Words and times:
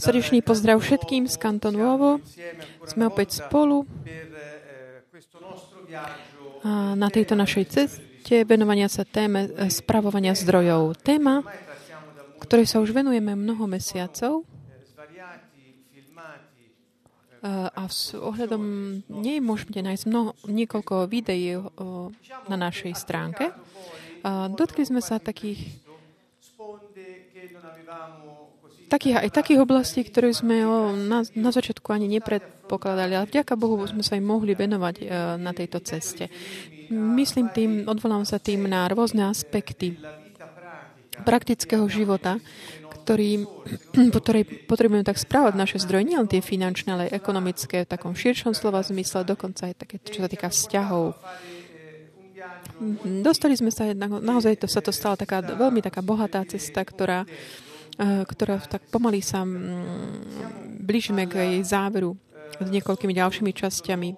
Srdečný 0.00 0.40
pozdrav 0.40 0.80
všetkým 0.80 1.28
z 1.28 1.36
Kanton 1.36 1.76
Nuovo. 1.76 2.24
Sme 2.88 3.12
opäť 3.12 3.44
spolu 3.44 3.84
a 6.64 6.96
na 6.96 7.08
tejto 7.12 7.36
našej 7.36 7.64
ceste 7.68 8.48
venovania 8.48 8.88
sa 8.88 9.04
téme 9.04 9.52
eh, 9.52 9.68
spravovania 9.68 10.32
zdrojov. 10.32 10.96
Téma, 11.04 11.44
ktorej 12.40 12.64
sa 12.64 12.80
už 12.80 12.96
venujeme 12.96 13.36
mnoho 13.36 13.68
mesiacov 13.68 14.48
a 17.46 17.82
s 17.86 18.16
ohľadom 18.16 18.62
nej 19.06 19.38
môžete 19.38 19.78
nájsť 19.78 20.04
mnoho, 20.10 20.34
niekoľko 20.50 21.06
videí 21.06 21.54
na 22.50 22.56
našej 22.58 22.96
stránke. 22.98 23.54
Dotkli 24.50 24.82
sme 24.82 24.98
sa 24.98 25.22
takých 25.22 25.86
takých, 28.88 29.26
aj 29.26 29.30
takých 29.34 29.62
oblastí, 29.62 30.00
ktoré 30.06 30.30
sme 30.30 30.62
na, 31.06 31.26
na 31.34 31.50
začiatku 31.50 31.90
ani 31.90 32.06
nepredpokladali, 32.18 33.12
ale 33.18 33.26
vďaka 33.26 33.58
Bohu 33.58 33.78
sme 33.86 34.06
sa 34.06 34.14
im 34.14 34.26
mohli 34.26 34.54
venovať 34.54 34.94
e, 35.02 35.04
na 35.38 35.50
tejto 35.50 35.82
ceste. 35.82 36.30
Myslím 36.90 37.50
tým, 37.50 37.84
odvolám 37.90 38.22
sa 38.22 38.38
tým 38.38 38.70
na 38.70 38.86
rôzne 38.86 39.26
aspekty 39.26 39.98
praktického 41.26 41.86
života, 41.90 42.38
ktorý, 43.06 43.46
po 44.14 44.18
ktorej 44.22 44.66
potrebujeme 44.66 45.06
tak 45.06 45.18
správať 45.18 45.54
naše 45.54 45.78
zdroje, 45.82 46.06
nielen 46.06 46.30
tie 46.30 46.42
finančné, 46.42 46.88
ale 46.94 47.02
aj 47.10 47.16
ekonomické, 47.18 47.86
v 47.86 47.90
takom 47.90 48.14
širšom 48.14 48.54
slova 48.54 48.82
zmysle, 48.82 49.26
dokonca 49.26 49.70
aj 49.70 49.74
také, 49.78 49.96
čo 50.02 50.22
sa 50.22 50.30
týka 50.30 50.50
vzťahov. 50.50 51.14
Dostali 53.24 53.56
sme 53.56 53.72
sa 53.72 53.88
jednak, 53.88 54.20
naozaj 54.20 54.60
to 54.60 54.68
sa 54.68 54.84
to 54.84 54.92
stala 54.92 55.16
taká 55.16 55.40
veľmi 55.40 55.80
taká 55.80 56.04
bohatá 56.04 56.44
cesta, 56.44 56.84
ktorá 56.84 57.24
ktorá 57.96 58.60
tak 58.60 58.84
pomaly 58.92 59.24
sa 59.24 59.40
mm, 59.42 60.84
blížime 60.84 61.24
k 61.24 61.40
jej 61.40 61.62
záveru 61.64 62.12
s 62.60 62.68
niekoľkými 62.68 63.16
ďalšími 63.16 63.50
časťami. 63.56 64.10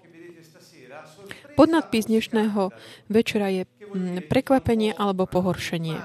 Podnadpis 1.55 2.06
dnešného 2.11 2.70
večera 3.11 3.50
je 3.50 3.62
mm, 3.66 4.27
prekvapenie 4.27 4.94
alebo 4.94 5.30
pohoršenie. 5.30 5.98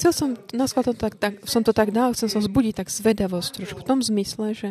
Chcel 0.00 0.12
som, 0.12 0.28
na 0.52 0.68
to 0.68 0.92
tak, 0.92 1.16
tak, 1.16 1.32
som 1.48 1.64
to 1.64 1.72
tak 1.72 1.88
dal, 1.88 2.12
chcel 2.12 2.28
som 2.28 2.44
zbudiť 2.44 2.84
tak 2.84 2.92
zvedavosť 2.92 3.60
trošku 3.60 3.80
v 3.80 3.88
tom 3.88 4.04
zmysle, 4.04 4.52
že 4.52 4.68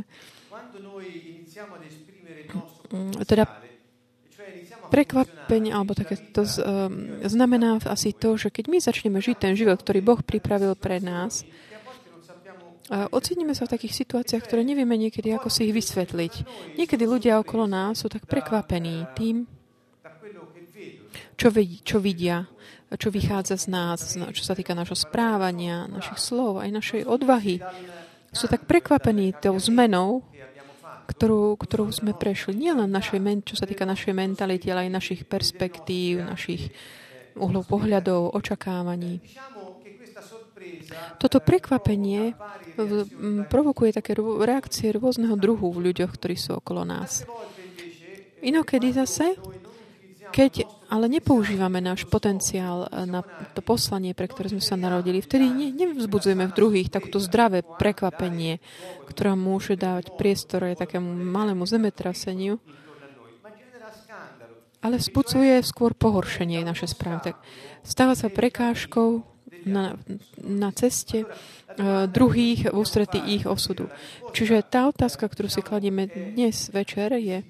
mm, 2.94 3.26
teda 3.26 3.63
prekvapenie, 4.94 5.74
alebo 5.74 5.98
také 5.98 6.22
to 6.30 6.46
z, 6.46 6.62
um, 6.62 7.18
znamená 7.26 7.82
asi 7.90 8.14
to, 8.14 8.38
že 8.38 8.54
keď 8.54 8.70
my 8.70 8.78
začneme 8.78 9.18
žiť 9.18 9.38
ten 9.42 9.54
život, 9.58 9.82
ktorý 9.82 10.06
Boh 10.06 10.22
pripravil 10.22 10.78
pre 10.78 11.02
nás, 11.02 11.42
a 12.92 13.08
oceníme 13.10 13.56
sa 13.56 13.64
v 13.64 13.80
takých 13.80 14.06
situáciách, 14.06 14.44
ktoré 14.44 14.62
nevieme 14.62 15.00
niekedy, 15.00 15.32
ako 15.32 15.48
si 15.48 15.72
ich 15.72 15.74
vysvetliť. 15.74 16.34
Niekedy 16.76 17.04
ľudia 17.08 17.40
okolo 17.40 17.64
nás 17.64 18.04
sú 18.04 18.12
tak 18.12 18.28
prekvapení 18.28 19.08
tým, 19.16 19.48
čo, 21.40 21.48
vidí, 21.48 21.80
čo 21.82 22.04
vidia, 22.04 22.44
čo 23.00 23.08
vychádza 23.08 23.56
z 23.56 23.66
nás, 23.72 24.00
čo 24.36 24.44
sa 24.44 24.54
týka 24.54 24.76
našho 24.76 25.00
správania, 25.00 25.88
našich 25.88 26.20
slov, 26.20 26.60
aj 26.60 26.70
našej 26.76 27.02
odvahy. 27.08 27.64
Sú 28.36 28.52
tak 28.52 28.68
prekvapení 28.68 29.32
tou 29.40 29.56
zmenou, 29.56 30.28
ktorú, 31.06 31.60
ktorú 31.60 31.92
sme 31.92 32.16
prešli. 32.16 32.56
Nielen 32.56 32.90
našej, 32.90 33.20
čo 33.44 33.56
sa 33.60 33.68
týka 33.68 33.84
našej 33.84 34.16
mentality, 34.16 34.72
ale 34.72 34.88
aj 34.88 34.96
našich 34.96 35.22
perspektív, 35.28 36.24
našich 36.24 36.72
uhlov 37.38 37.66
pohľadov, 37.68 38.34
očakávaní. 38.38 39.20
Toto 41.20 41.44
prekvapenie 41.44 42.38
provokuje 43.52 43.92
také 43.92 44.16
reakcie 44.20 44.96
rôzneho 44.96 45.36
druhu 45.36 45.74
v 45.76 45.92
ľuďoch, 45.92 46.12
ktorí 46.16 46.36
sú 46.40 46.64
okolo 46.64 46.88
nás. 46.88 47.28
Inokedy 48.44 48.92
zase 48.92 49.40
keď 50.34 50.66
ale 50.90 51.10
nepoužívame 51.10 51.82
náš 51.82 52.10
potenciál 52.10 52.90
eh, 52.90 53.06
na 53.06 53.22
to 53.54 53.62
poslanie, 53.62 54.18
pre 54.18 54.26
ktoré 54.26 54.50
sme 54.50 54.62
sa 54.62 54.74
narodili, 54.74 55.22
vtedy 55.22 55.46
ne, 55.50 55.70
nevzbudzujeme 55.74 56.50
v 56.50 56.58
druhých 56.58 56.90
takúto 56.90 57.22
zdravé 57.22 57.62
prekvapenie, 57.62 58.58
ktoré 59.10 59.38
môže 59.38 59.78
dávať 59.78 60.14
priestor 60.18 60.66
aj 60.66 60.82
takému 60.82 61.06
malému 61.06 61.66
zemetraseniu, 61.66 62.58
ale 64.84 65.00
vzbudzuje 65.00 65.64
skôr 65.64 65.96
pohoršenie 65.96 66.60
naše 66.62 66.92
správy. 66.92 67.32
Stáva 67.88 68.20
sa 68.20 68.28
prekážkou 68.28 69.24
na, 69.64 69.96
na 70.44 70.76
ceste 70.76 71.24
uh, 71.24 72.04
druhých 72.12 72.68
v 72.68 72.76
ústretí 72.76 73.16
ich 73.16 73.48
osudu. 73.48 73.88
Čiže 74.36 74.60
tá 74.68 74.92
otázka, 74.92 75.32
ktorú 75.32 75.48
si 75.48 75.64
kladieme 75.64 76.12
dnes 76.12 76.68
večer, 76.68 77.16
je, 77.16 77.48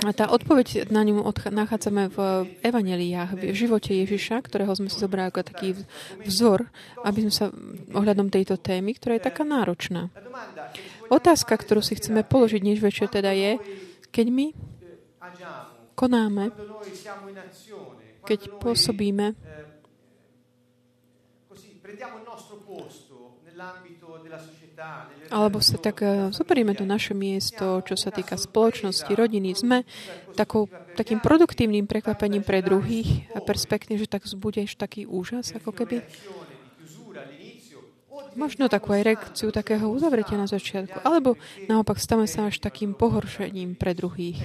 a 0.00 0.10
tá 0.16 0.32
odpoveď 0.32 0.88
na 0.88 1.04
ňu 1.04 1.20
nachádzame 1.28 2.08
v 2.08 2.18
evaneliách, 2.64 3.36
v 3.36 3.52
živote 3.52 3.92
Ježiša, 3.92 4.40
ktorého 4.40 4.72
sme 4.72 4.88
si 4.88 4.96
zobrali 4.96 5.28
ako 5.28 5.44
taký 5.44 5.76
vzor, 6.24 6.72
aby 7.04 7.28
sme 7.28 7.32
sa 7.32 7.46
ohľadom 7.92 8.32
tejto 8.32 8.56
témy, 8.56 8.96
ktorá 8.96 9.20
je 9.20 9.28
taká 9.28 9.44
náročná. 9.44 10.08
Otázka, 11.12 11.52
ktorú 11.52 11.84
si 11.84 12.00
chceme 12.00 12.24
položiť 12.24 12.60
dnes 12.64 12.80
večer, 12.80 13.12
teda 13.12 13.34
je, 13.36 13.60
keď 14.08 14.26
my 14.32 14.46
konáme, 15.92 16.48
keď 18.24 18.40
pôsobíme, 18.56 19.36
alebo 25.30 25.62
sa 25.62 25.78
tak 25.78 26.02
eh, 26.02 26.34
zoberieme 26.34 26.74
to 26.74 26.82
naše 26.82 27.14
miesto, 27.14 27.80
čo 27.86 27.94
sa 27.94 28.10
týka 28.10 28.34
spoločnosti, 28.34 29.08
rodiny. 29.14 29.54
Sme 29.54 29.86
takou, 30.34 30.66
takým 30.98 31.22
produktívnym 31.22 31.86
prekvapením 31.86 32.42
pre 32.42 32.60
druhých 32.60 33.30
a 33.32 33.38
perspektív, 33.38 34.02
že 34.02 34.10
tak 34.10 34.26
vzbudeš 34.26 34.74
taký 34.74 35.06
úžas, 35.06 35.54
ako 35.54 35.70
keby 35.70 36.02
možno 38.34 38.70
takú 38.70 38.94
aj 38.94 39.02
reakciu 39.06 39.50
takého 39.54 39.90
uzavretia 39.90 40.38
na 40.38 40.50
začiatku. 40.50 41.02
Alebo 41.02 41.38
naopak 41.66 41.98
stávame 41.98 42.30
sa 42.30 42.50
až 42.50 42.62
takým 42.62 42.94
pohoršením 42.94 43.78
pre 43.78 43.94
druhých 43.94 44.38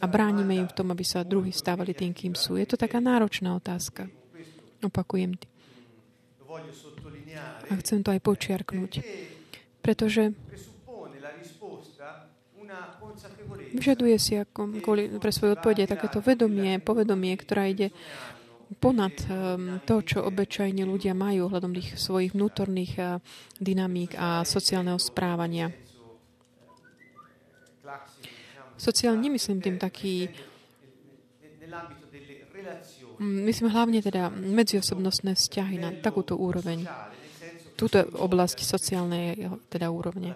a 0.00 0.04
bránime 0.08 0.58
im 0.58 0.68
v 0.68 0.76
tom, 0.76 0.90
aby 0.92 1.04
sa 1.04 1.24
druhí 1.24 1.52
stávali 1.52 1.92
tým, 1.96 2.12
kým 2.12 2.34
sú. 2.36 2.56
Je 2.60 2.66
to 2.68 2.76
taká 2.76 3.00
náročná 3.00 3.56
otázka. 3.56 4.08
Opakujem. 4.84 5.36
A 7.68 7.72
chcem 7.80 8.00
to 8.00 8.12
aj 8.12 8.20
počiarknúť 8.24 8.92
pretože 9.86 10.34
vyžaduje 13.70 14.16
si 14.18 14.34
ako, 14.34 14.82
kvôli, 14.82 15.06
pre 15.22 15.30
svoje 15.30 15.54
odpovede 15.54 15.86
takéto 15.86 16.18
vedomie, 16.18 16.82
povedomie, 16.82 17.38
ktorá 17.38 17.70
ide 17.70 17.94
ponad 18.82 19.14
um, 19.30 19.78
to, 19.86 20.02
čo 20.02 20.26
obyčajne 20.26 20.82
ľudia 20.82 21.14
majú 21.14 21.46
ohľadom 21.46 21.70
tých 21.70 21.94
svojich 21.94 22.34
vnútorných 22.34 22.92
uh, 22.98 23.22
dynamík 23.62 24.18
a 24.18 24.42
sociálneho 24.42 24.98
správania. 24.98 25.70
Sociálne 28.74 29.22
nemyslím 29.22 29.62
tým 29.62 29.78
taký 29.78 30.26
myslím 33.22 33.70
hlavne 33.70 34.02
teda 34.02 34.34
medziosobnostné 34.34 35.38
vzťahy 35.38 35.78
na 35.78 35.94
takúto 36.02 36.34
úroveň 36.34 36.84
túto 37.76 38.00
oblasť 38.16 38.64
sociálnej 38.64 39.36
teda 39.68 39.92
úrovne. 39.92 40.34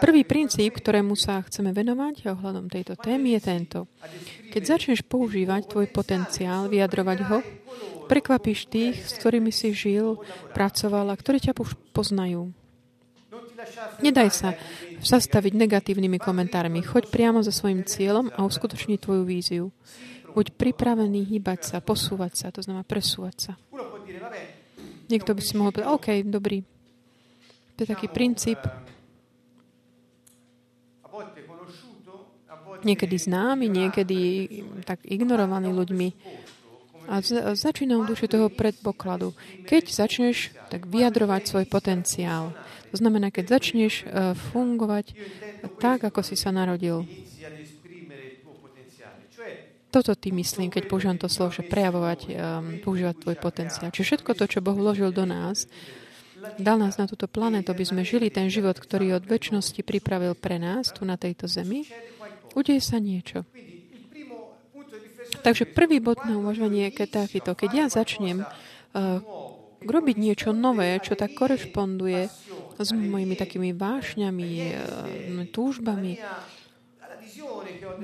Prvý 0.00 0.24
princíp, 0.24 0.80
ktorému 0.80 1.12
sa 1.14 1.44
chceme 1.44 1.70
venovať 1.70 2.32
ohľadom 2.32 2.66
tejto 2.72 2.96
témy 2.96 3.36
je 3.36 3.40
tento. 3.44 3.78
Keď 4.48 4.62
začneš 4.64 5.04
používať 5.04 5.68
tvoj 5.68 5.86
potenciál, 5.92 6.66
vyjadrovať 6.72 7.18
ho, 7.28 7.38
prekvapíš 8.08 8.72
tých, 8.72 8.96
s 9.04 9.12
ktorými 9.20 9.52
si 9.52 9.76
žil, 9.76 10.18
pracoval 10.56 11.12
a 11.12 11.18
ktorí 11.18 11.44
ťa 11.44 11.52
už 11.60 11.76
poznajú. 11.92 12.50
Nedaj 14.02 14.28
sa 14.34 14.48
zastaviť 14.98 15.54
negatívnymi 15.54 16.18
komentármi. 16.18 16.82
Choď 16.82 17.06
priamo 17.12 17.40
za 17.44 17.54
svojim 17.54 17.86
cieľom 17.86 18.32
a 18.34 18.42
uskutočni 18.42 18.98
tvoju 18.98 19.22
víziu. 19.22 19.70
Buď 20.32 20.46
pripravený 20.56 21.28
hýbať 21.28 21.60
sa, 21.68 21.76
posúvať 21.84 22.32
sa, 22.34 22.46
to 22.48 22.64
znamená 22.64 22.84
presúvať 22.88 23.36
sa. 23.36 23.52
Niekto 25.12 25.36
by 25.36 25.42
si 25.44 25.54
mohol 25.60 25.76
povedať, 25.76 25.92
OK, 25.92 26.08
dobrý. 26.24 26.64
To 27.76 27.78
je 27.84 27.88
taký 27.88 28.08
princíp. 28.08 28.56
Niekedy 32.82 33.16
známy, 33.20 33.68
niekedy 33.68 34.18
tak 34.88 35.04
ignorovaný 35.04 35.70
ľuďmi. 35.76 36.08
A 37.12 37.20
začínam 37.52 38.08
duši 38.08 38.30
toho 38.30 38.48
predpokladu. 38.48 39.36
Keď 39.68 39.84
začneš 39.90 40.54
tak 40.72 40.88
vyjadrovať 40.88 41.42
svoj 41.44 41.66
potenciál, 41.68 42.56
to 42.92 42.96
znamená, 43.00 43.32
keď 43.32 43.58
začneš 43.58 44.04
uh, 44.04 44.36
fungovať 44.52 45.16
tak, 45.80 46.04
ako 46.04 46.20
si 46.20 46.36
sa 46.36 46.52
narodil. 46.52 47.08
Toto 49.92 50.16
ty 50.16 50.32
myslím, 50.32 50.72
keď 50.72 50.88
používam 50.88 51.20
to 51.20 51.28
slovo, 51.28 51.52
že 51.52 51.68
prejavovať, 51.68 52.20
um, 52.24 52.32
používať 52.80 53.28
tvoj 53.28 53.36
potenciál. 53.36 53.92
Čiže 53.92 54.16
všetko 54.16 54.32
to, 54.32 54.48
čo 54.48 54.64
Boh 54.64 54.72
vložil 54.72 55.12
do 55.12 55.28
nás, 55.28 55.68
dal 56.56 56.80
nás 56.80 56.96
na 56.96 57.04
túto 57.04 57.28
planetu, 57.28 57.76
aby 57.76 57.84
sme 57.84 58.00
žili 58.00 58.32
ten 58.32 58.48
život, 58.48 58.80
ktorý 58.80 59.20
od 59.20 59.28
väčšnosti 59.28 59.84
pripravil 59.84 60.32
pre 60.32 60.56
nás 60.56 60.96
tu 60.96 61.04
na 61.04 61.20
tejto 61.20 61.44
zemi, 61.44 61.84
udeje 62.56 62.80
sa 62.80 62.96
niečo. 62.96 63.44
Takže 65.44 65.68
prvý 65.68 66.00
bod 66.00 66.24
na 66.24 66.40
uvažovanie 66.40 66.88
je 66.88 67.04
takýto. 67.04 67.52
Keď 67.52 67.70
ja 67.76 67.86
začnem 67.92 68.48
uh, 68.48 69.20
robiť 69.84 70.16
niečo 70.16 70.56
nové, 70.56 70.96
čo 71.04 71.20
tak 71.20 71.36
korešponduje 71.36 72.32
s 72.80 72.88
mojimi 72.96 73.36
takými 73.36 73.76
vášňami, 73.76 74.50
uh, 74.72 75.52
túžbami, 75.52 76.16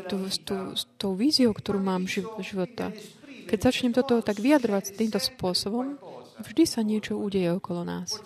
tú, 0.08 0.16
tú, 0.44 0.56
s 0.76 0.84
tou 0.96 1.12
víziou, 1.18 1.52
ktorú 1.52 1.82
mám 1.82 2.08
živ, 2.08 2.28
života. 2.40 2.92
Keď 3.48 3.58
začnem 3.58 3.92
toto 3.96 4.20
tak 4.20 4.40
vyjadrovať 4.40 4.96
týmto 4.96 5.20
spôsobom, 5.20 5.96
vždy 6.44 6.64
sa 6.68 6.84
niečo 6.84 7.16
udeje 7.16 7.48
okolo 7.56 7.82
nás. 7.84 8.20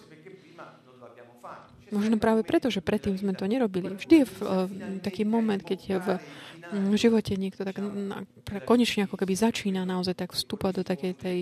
Možno 1.92 2.16
práve 2.16 2.40
preto, 2.42 2.72
že 2.72 2.80
predtým 2.80 3.20
sme 3.20 3.36
to 3.36 3.44
nerobili. 3.44 3.92
Vždy 3.92 4.24
je 4.24 4.26
v, 4.26 4.36
uh, 4.40 4.66
taký 5.04 5.28
moment, 5.28 5.60
keď 5.60 5.78
je 5.78 5.96
v 6.00 6.08
v 6.72 6.96
živote 6.96 7.36
niekto 7.36 7.68
tak 7.68 7.76
na, 7.84 8.24
konečne 8.64 9.04
ako 9.04 9.20
keby 9.20 9.36
začína 9.36 9.84
naozaj 9.84 10.16
tak 10.16 10.32
vstúpať 10.32 10.80
do 10.80 10.82
takej 10.88 11.12
tej, 11.20 11.38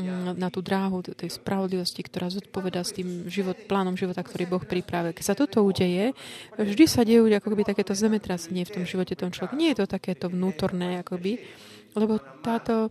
mm, 0.00 0.40
na 0.40 0.48
tú 0.48 0.64
dráhu 0.64 1.04
tej 1.04 1.28
spravodlivosti, 1.28 2.00
ktorá 2.00 2.32
zodpoveda 2.32 2.80
s 2.80 2.96
tým 2.96 3.28
život, 3.28 3.58
plánom 3.68 3.92
života, 4.00 4.24
ktorý 4.24 4.48
Boh 4.48 4.64
pripravil. 4.64 5.12
Keď 5.12 5.24
sa 5.24 5.36
toto 5.36 5.60
udeje, 5.60 6.16
vždy 6.56 6.84
sa 6.88 7.04
dejú 7.04 7.28
ako 7.28 7.52
keby 7.52 7.68
takéto 7.68 7.92
zemetrasenie 7.92 8.64
v 8.64 8.74
tom 8.80 8.84
živote 8.88 9.12
tom 9.12 9.28
človeku. 9.28 9.60
Nie 9.60 9.76
je 9.76 9.84
to 9.84 9.92
takéto 9.92 10.32
vnútorné, 10.32 11.04
akoby, 11.04 11.36
lebo 11.92 12.16
táto 12.40 12.88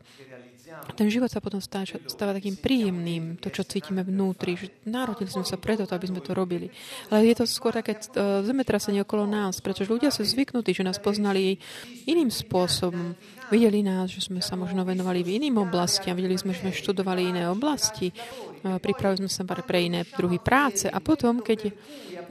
ten 0.96 1.08
život 1.12 1.32
sa 1.32 1.44
potom 1.44 1.60
stáva, 1.60 1.88
stáva 2.08 2.32
takým 2.36 2.58
príjemným, 2.60 3.40
to, 3.40 3.52
čo 3.52 3.68
cítime 3.68 4.04
vnútri. 4.04 4.56
Že 4.56 4.68
narodili 4.88 5.30
sme 5.30 5.46
sa 5.46 5.60
preto, 5.60 5.84
aby 5.88 6.08
sme 6.08 6.22
to 6.24 6.32
robili. 6.36 6.72
Ale 7.12 7.28
je 7.28 7.36
to 7.38 7.46
skôr 7.48 7.76
také 7.76 7.98
uh, 7.98 8.44
zemetrasenie 8.46 9.04
okolo 9.04 9.28
nás, 9.28 9.60
pretože 9.60 9.92
ľudia 9.92 10.10
sú 10.14 10.24
zvyknutí, 10.24 10.72
že 10.76 10.88
nás 10.88 11.00
poznali 11.00 11.60
iným 12.08 12.32
spôsobom. 12.32 13.16
Videli 13.52 13.84
nás, 13.84 14.08
že 14.08 14.24
sme 14.24 14.40
sa 14.40 14.56
možno 14.56 14.88
venovali 14.88 15.28
v 15.28 15.44
iným 15.44 15.60
oblastiam, 15.60 16.16
videli 16.16 16.40
sme, 16.40 16.56
že 16.56 16.64
sme 16.64 16.72
študovali 16.72 17.36
iné 17.36 17.52
oblasti, 17.52 18.16
pripravili 18.62 19.26
sme 19.26 19.32
sa 19.32 19.42
pre 19.44 19.80
iné 19.90 20.06
druhy 20.06 20.38
práce 20.38 20.86
a 20.86 21.02
potom, 21.02 21.42
keď 21.42 21.74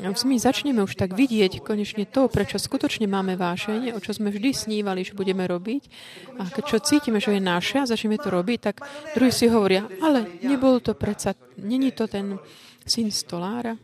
my 0.01 0.37
začneme 0.39 0.81
už 0.81 0.95
tak 0.97 1.13
vidieť 1.13 1.61
konečne 1.61 2.07
to, 2.07 2.31
prečo 2.31 2.57
skutočne 2.57 3.11
máme 3.11 3.35
vášenie, 3.35 3.93
o 3.93 4.01
čo 4.01 4.15
sme 4.15 4.31
vždy 4.31 4.55
snívali, 4.55 5.03
že 5.03 5.19
budeme 5.19 5.45
robiť. 5.45 5.83
A 6.39 6.49
keď 6.49 6.65
čo 6.65 6.79
cítime, 6.81 7.19
že 7.19 7.37
je 7.37 7.43
naše 7.43 7.83
a 7.83 7.91
začneme 7.91 8.17
to 8.17 8.31
robiť, 8.31 8.59
tak 8.63 8.81
druhí 9.13 9.35
si 9.35 9.51
hovoria, 9.51 9.85
ale 10.01 10.41
nebol 10.47 10.79
to 10.79 10.95
predsa, 10.95 11.35
není 11.59 11.91
to 11.93 12.07
ten 12.07 12.39
syn 12.87 13.11
stolára? 13.11 13.75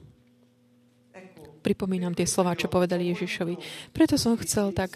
Pripomínam 1.60 2.14
tie 2.14 2.31
slova, 2.31 2.54
čo 2.54 2.70
povedali 2.70 3.10
Ježišovi. 3.10 3.54
Preto 3.90 4.14
som 4.14 4.38
chcel 4.38 4.70
tak 4.70 4.94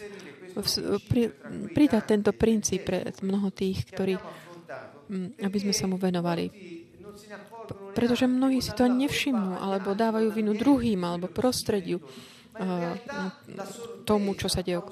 pridať 1.74 2.02
tento 2.06 2.30
princíp 2.30 2.86
pre 2.86 3.10
mnoho 3.26 3.50
tých, 3.50 3.86
ktorí, 3.90 4.14
aby 5.42 5.58
sme 5.58 5.74
sa 5.74 5.90
mu 5.90 5.98
venovali 5.98 6.78
pretože 7.94 8.26
mnohí 8.26 8.62
si 8.62 8.72
to 8.74 8.86
nevšimnú, 8.86 9.58
alebo 9.58 9.94
dávajú 9.94 10.30
vinu 10.32 10.52
druhým, 10.54 11.02
alebo 11.02 11.30
prostrediu 11.30 12.00
tomu, 14.04 14.34
čo 14.34 14.50
sa 14.50 14.60
deje. 14.60 14.82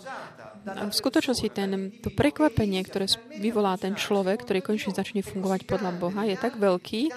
V 0.69 0.95
skutočnosti 0.95 1.49
ten, 1.51 1.91
to 2.05 2.13
prekvapenie, 2.13 2.83
ktoré 2.85 3.09
vyvolá 3.41 3.81
ten 3.81 3.97
človek, 3.97 4.45
ktorý 4.45 4.61
konečne 4.61 4.93
začne 4.93 5.25
fungovať 5.25 5.65
podľa 5.65 5.91
Boha, 5.97 6.29
je 6.29 6.37
tak 6.37 6.61
veľký, 6.61 7.09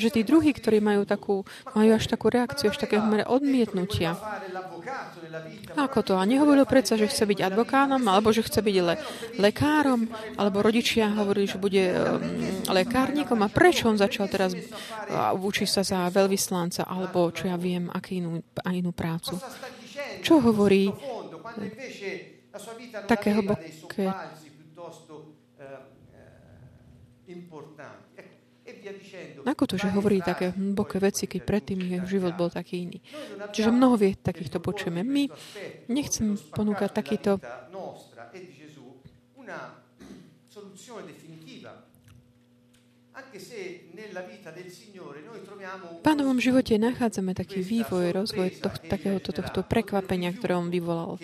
že 0.00 0.08
tí 0.08 0.20
druhí, 0.24 0.50
ktorí 0.56 0.80
majú, 0.80 1.04
takú, 1.04 1.44
majú 1.76 1.90
až 1.94 2.08
takú 2.08 2.32
reakciu, 2.32 2.72
až 2.72 2.80
také 2.80 2.98
odmietnutia. 3.28 4.16
Ako 5.74 6.04
to? 6.04 6.14
A 6.20 6.24
nehovoril 6.28 6.68
predsa, 6.68 7.00
že 7.00 7.08
chce 7.08 7.24
byť 7.24 7.40
advokátom, 7.52 8.02
alebo 8.04 8.30
že 8.30 8.44
chce 8.44 8.60
byť 8.60 8.76
le, 8.84 8.94
lekárom, 9.40 10.06
alebo 10.36 10.60
rodičia 10.60 11.08
hovorili, 11.16 11.48
že 11.48 11.58
bude 11.58 11.84
um, 11.90 12.20
lekárnikom. 12.68 13.40
A 13.40 13.48
prečo 13.48 13.88
on 13.88 13.96
začal 13.96 14.28
teraz 14.28 14.52
uh, 14.52 15.32
učiť 15.34 15.68
sa 15.68 15.82
za 15.82 16.00
veľvyslanca, 16.12 16.84
alebo 16.84 17.32
čo 17.32 17.48
ja 17.48 17.56
viem, 17.56 17.88
akú 17.88 18.14
inú, 18.14 18.30
inú 18.70 18.90
prácu? 18.92 19.40
Čo 20.20 20.40
hovorí 20.40 20.92
také 23.08 23.34
hlboké 23.34 24.08
ako 29.44 29.64
to, 29.64 29.74
že 29.80 29.88
hovorí 29.92 30.20
také 30.20 30.52
hlboké 30.52 31.00
veci, 31.00 31.24
keď 31.24 31.40
predtým 31.44 31.80
jeho 31.80 32.06
život 32.08 32.36
bol 32.36 32.50
taký 32.52 32.84
iný. 32.88 32.98
Čiže 33.52 33.72
mnoho 33.72 33.96
vie 33.96 34.16
takýchto 34.16 34.60
počujeme. 34.60 35.00
My 35.04 35.28
nechcem 35.88 36.36
ponúkať 36.52 36.90
takýto 36.92 37.40
v 45.54 46.00
pánovom 46.02 46.42
živote 46.42 46.74
nachádzame 46.82 47.30
taký 47.30 47.62
vývoj, 47.62 48.10
rozvoj 48.10 48.58
toh, 48.58 48.74
takéhoto 48.90 49.30
tohto 49.30 49.62
prekvapenia, 49.62 50.34
ktoré 50.34 50.58
on 50.58 50.66
vyvolal. 50.66 51.22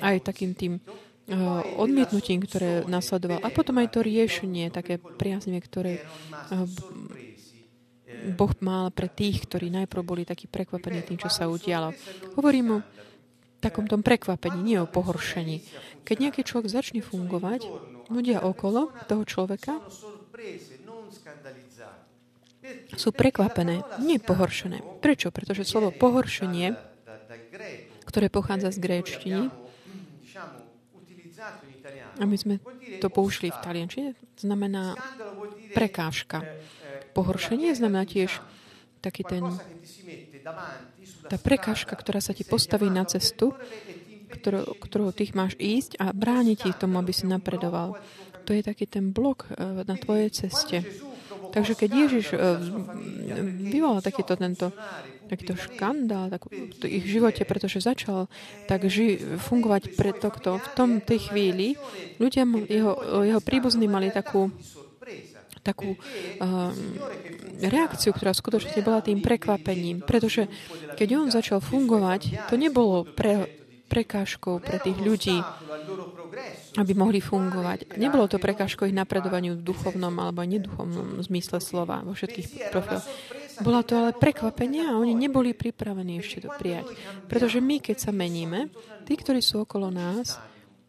Aj 0.00 0.16
takým 0.24 0.56
tým 0.56 0.80
odmietnutím, 1.78 2.42
ktoré 2.42 2.82
nasledoval. 2.84 3.38
A 3.40 3.48
potom 3.54 3.78
aj 3.78 3.94
to 3.94 4.00
riešenie, 4.02 4.74
také 4.74 4.98
priaznivé, 4.98 5.62
ktoré 5.62 5.92
Boh 8.22 8.52
mal 8.62 8.94
pre 8.94 9.10
tých, 9.10 9.46
ktorí 9.46 9.70
najprv 9.70 10.02
boli 10.02 10.22
takí 10.22 10.46
prekvapení 10.46 11.02
tým, 11.02 11.18
čo 11.18 11.30
sa 11.30 11.50
udialo. 11.50 11.90
Hovorím 12.38 12.66
o 12.78 12.84
takom 13.62 13.86
tom 13.86 14.02
prekvapení, 14.02 14.58
nie 14.62 14.78
o 14.82 14.90
pohoršení. 14.90 15.62
Keď 16.02 16.16
nejaký 16.18 16.42
človek 16.42 16.70
začne 16.70 17.00
fungovať, 17.02 17.66
ľudia 18.10 18.42
okolo 18.42 18.90
toho 19.06 19.22
človeka 19.22 19.78
sú 22.94 23.10
prekvapené, 23.10 23.82
nie 24.02 24.22
pohoršené. 24.22 25.02
Prečo? 25.02 25.34
Pretože 25.34 25.66
slovo 25.66 25.90
pohoršenie, 25.90 26.74
ktoré 28.06 28.26
pochádza 28.30 28.70
z 28.74 28.78
gréčtiny, 28.78 29.50
a 32.18 32.24
my 32.28 32.36
sme 32.36 32.54
to 33.00 33.08
použili 33.08 33.48
v 33.48 33.62
taliančine, 33.62 34.08
znamená 34.36 34.96
prekážka. 35.72 36.44
Pohoršenie 37.12 37.72
znamená 37.76 38.04
tiež 38.08 38.40
taký 39.04 39.26
ten, 39.26 39.44
tá 41.28 41.36
prekážka, 41.40 41.92
ktorá 41.96 42.20
sa 42.22 42.32
ti 42.32 42.46
postaví 42.46 42.88
na 42.88 43.04
cestu, 43.04 43.52
ktorou, 44.32 44.78
ktorou 44.80 45.08
ty 45.12 45.28
máš 45.36 45.58
ísť 45.60 46.00
a 46.00 46.14
bráni 46.16 46.56
ti 46.56 46.72
tomu, 46.72 46.96
aby 46.96 47.12
si 47.12 47.28
napredoval. 47.28 48.00
To 48.48 48.50
je 48.50 48.64
taký 48.64 48.88
ten 48.88 49.12
blok 49.12 49.46
eh, 49.52 49.84
na 49.84 49.94
tvojej 49.94 50.32
ceste. 50.32 50.82
Takže 51.52 51.76
keď 51.76 51.90
Ježiš 51.92 52.26
eh, 52.32 52.40
vyvolal 53.68 54.00
takýto 54.00 54.34
tento 54.40 54.72
takýto 55.32 55.56
škandál 55.56 56.28
tak, 56.28 56.44
v 56.52 56.84
ich 56.92 57.08
živote, 57.08 57.48
pretože 57.48 57.80
začal 57.80 58.28
tak 58.68 58.84
ži- 58.84 59.16
fungovať 59.40 59.96
pre 59.96 60.12
tohto. 60.12 60.60
V 60.60 60.68
tom 60.76 61.00
tej 61.00 61.32
chvíli 61.32 61.80
ľudia, 62.20 62.44
jeho, 62.68 63.24
jeho 63.24 63.40
príbuzní 63.40 63.88
mali 63.88 64.12
takú 64.12 64.52
takú 65.62 65.94
uh, 65.94 66.74
reakciu, 67.62 68.10
ktorá 68.10 68.34
skutočne 68.34 68.82
bola 68.82 68.98
tým 68.98 69.22
prekvapením. 69.22 70.02
Pretože 70.02 70.50
keď 70.98 71.08
on 71.22 71.30
začal 71.30 71.62
fungovať, 71.62 72.50
to 72.50 72.58
nebolo 72.58 73.06
pre, 73.06 73.61
prekážkou 73.92 74.64
pre 74.64 74.80
tých 74.80 74.96
ľudí, 74.96 75.36
aby 76.80 76.92
mohli 76.96 77.20
fungovať. 77.20 78.00
Nebolo 78.00 78.24
to 78.24 78.40
prekážkou 78.40 78.88
ich 78.88 78.96
napredovaniu 78.96 79.60
v 79.60 79.66
duchovnom 79.68 80.16
alebo 80.16 80.40
neduchovnom 80.40 81.20
zmysle 81.20 81.60
slova 81.60 82.00
vo 82.00 82.16
všetkých 82.16 82.72
profiloch. 82.72 83.04
Bola 83.60 83.84
to 83.84 84.00
ale 84.00 84.16
prekvapenie 84.16 84.88
a 84.88 84.96
oni 84.96 85.12
neboli 85.12 85.52
pripravení 85.52 86.24
ešte 86.24 86.48
to 86.48 86.50
prijať. 86.56 86.88
Pretože 87.28 87.60
my, 87.60 87.84
keď 87.84 87.96
sa 88.00 88.10
meníme, 88.16 88.72
tí, 89.04 89.12
ktorí 89.12 89.44
sú 89.44 89.68
okolo 89.68 89.92
nás, 89.92 90.40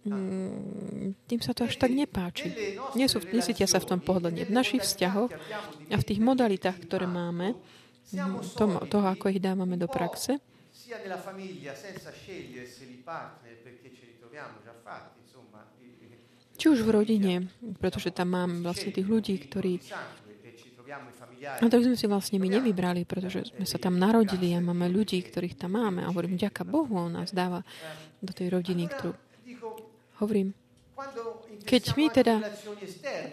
mm, 0.07 1.27
tým 1.27 1.39
sa 1.43 1.51
to 1.51 1.67
až 1.67 1.75
tak 1.75 1.91
nepáči. 1.91 2.79
Nie 2.95 3.11
sú, 3.11 3.19
nesítia 3.35 3.67
sa 3.67 3.83
v 3.83 3.93
tom 3.93 3.99
pohodlne. 3.99 4.47
V 4.47 4.55
našich 4.55 4.87
vzťahoch 4.87 5.31
a 5.91 5.95
v 5.99 6.07
tých 6.07 6.23
modalitách, 6.23 6.87
ktoré 6.87 7.03
máme, 7.03 7.59
mm, 8.15 8.55
tom, 8.55 8.79
toho, 8.87 9.11
ako 9.11 9.27
ich 9.27 9.43
dávame 9.43 9.75
do 9.75 9.91
praxe, 9.91 10.39
sia 10.93 11.01
nella 11.01 11.17
famiglia 11.17 11.73
senza 11.73 12.11
scegliersi 12.11 12.83
i 12.83 13.01
partner 13.03 13.55
perché 13.55 13.89
ce 13.95 14.05
li 14.05 14.15
troviamo 14.19 14.61
già 14.63 14.73
fatti 14.83 15.21
Či 16.53 16.69
už 16.69 16.85
v 16.85 16.89
rodine, 16.93 17.49
pretože 17.81 18.13
tam 18.13 18.37
mám 18.37 18.61
vlastne 18.61 18.93
tých 18.93 19.09
ľudí, 19.09 19.41
ktorí 19.49 19.81
a 21.49 21.65
tak 21.65 21.81
sme 21.81 21.97
si 21.97 22.05
vlastne 22.05 22.37
my 22.37 22.45
nevybrali, 22.45 23.09
pretože 23.09 23.49
sme 23.49 23.65
sa 23.65 23.81
tam 23.81 23.97
narodili 23.97 24.53
a 24.53 24.61
máme 24.61 24.85
ľudí, 24.85 25.17
ktorých 25.17 25.57
tam 25.57 25.81
máme. 25.81 26.05
A 26.05 26.13
hovorím, 26.13 26.37
ďaká 26.37 26.61
Bohu, 26.61 26.93
on 26.93 27.17
nás 27.17 27.33
dáva 27.33 27.65
do 28.21 28.29
tej 28.29 28.53
rodiny, 28.53 28.85
ktorú... 28.85 29.17
Hovorím, 30.21 30.53
keď 31.63 31.83
my 31.95 32.05
teda 32.11 32.35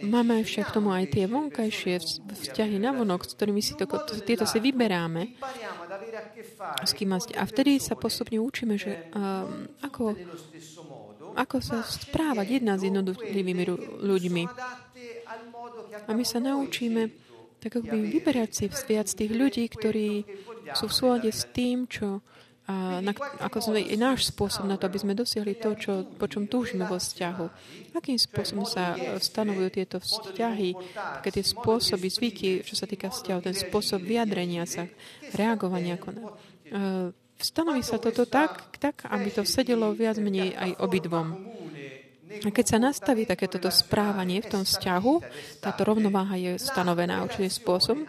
máme 0.07 0.43
však 0.47 0.73
tomu 0.73 0.95
aj 0.95 1.11
tie 1.13 1.27
vonkajšie 1.27 1.95
vzťahy 2.31 2.79
na 2.79 2.95
vonok, 2.95 3.27
s 3.27 3.35
ktorými 3.35 3.63
si 3.63 3.75
to, 3.75 3.85
tieto 4.23 4.47
si 4.47 4.59
vyberáme, 4.63 5.35
s 6.87 6.93
kým 6.95 7.13
a 7.15 7.45
vtedy 7.45 7.83
sa 7.83 7.99
postupne 7.99 8.39
učíme, 8.39 8.79
že 8.79 9.11
um, 9.13 9.67
ako, 9.83 10.15
ako 11.35 11.57
sa 11.59 11.83
správať 11.83 12.63
jedna 12.63 12.79
s 12.79 12.87
jednotlivými 12.87 13.65
ľuďmi. 14.01 14.43
A 16.07 16.11
my 16.15 16.25
sa 16.25 16.39
naučíme 16.39 17.31
tak 17.61 17.77
ako 17.77 17.93
by 17.93 17.99
vyberať 18.09 18.51
si 18.57 18.67
viac 18.89 19.13
tých 19.13 19.29
ľudí, 19.29 19.69
ktorí 19.69 20.25
sú 20.73 20.89
v 20.89 20.97
súlade 20.97 21.29
s 21.29 21.45
tým, 21.53 21.85
čo 21.85 22.25
a 22.71 23.03
na, 23.03 23.11
ako 23.43 23.59
sme, 23.59 23.83
je 23.83 23.99
náš 23.99 24.31
spôsob 24.31 24.63
na 24.71 24.79
to, 24.79 24.87
aby 24.87 25.03
sme 25.03 25.19
dosiahli 25.19 25.59
to, 25.59 25.75
čo, 25.75 25.93
po 26.07 26.31
čom 26.31 26.47
túžime 26.47 26.87
vo 26.87 27.03
vzťahu. 27.03 27.47
Akým 27.99 28.15
spôsobom 28.15 28.63
sa 28.63 28.95
stanovujú 29.19 29.75
tieto 29.75 29.99
vzťahy, 29.99 30.79
také 31.19 31.35
tie 31.35 31.43
spôsoby, 31.43 32.07
zvyky, 32.07 32.63
čo 32.63 32.79
sa 32.79 32.87
týka 32.87 33.11
vzťahov, 33.11 33.43
ten 33.43 33.59
spôsob 33.59 34.07
vyjadrenia 34.07 34.71
sa, 34.71 34.87
reagovania. 35.35 35.99
Ako 35.99 36.09
na, 36.15 36.23
uh, 36.23 37.07
stanoví 37.43 37.83
sa 37.83 37.99
toto 37.99 38.23
tak, 38.31 38.79
tak, 38.79 39.03
aby 39.11 39.35
to 39.35 39.43
sedelo 39.43 39.91
viac 39.91 40.23
menej 40.23 40.55
aj 40.55 40.71
obidvom. 40.79 41.27
A 42.31 42.49
keď 42.55 42.67
sa 42.71 42.79
nastaví 42.79 43.27
takéto 43.27 43.59
správanie 43.75 44.39
v 44.39 44.51
tom 44.55 44.63
vzťahu, 44.63 45.15
táto 45.59 45.83
rovnováha 45.83 46.39
je 46.39 46.63
stanovená 46.63 47.27
určitým 47.27 47.51
spôsobom, 47.51 48.07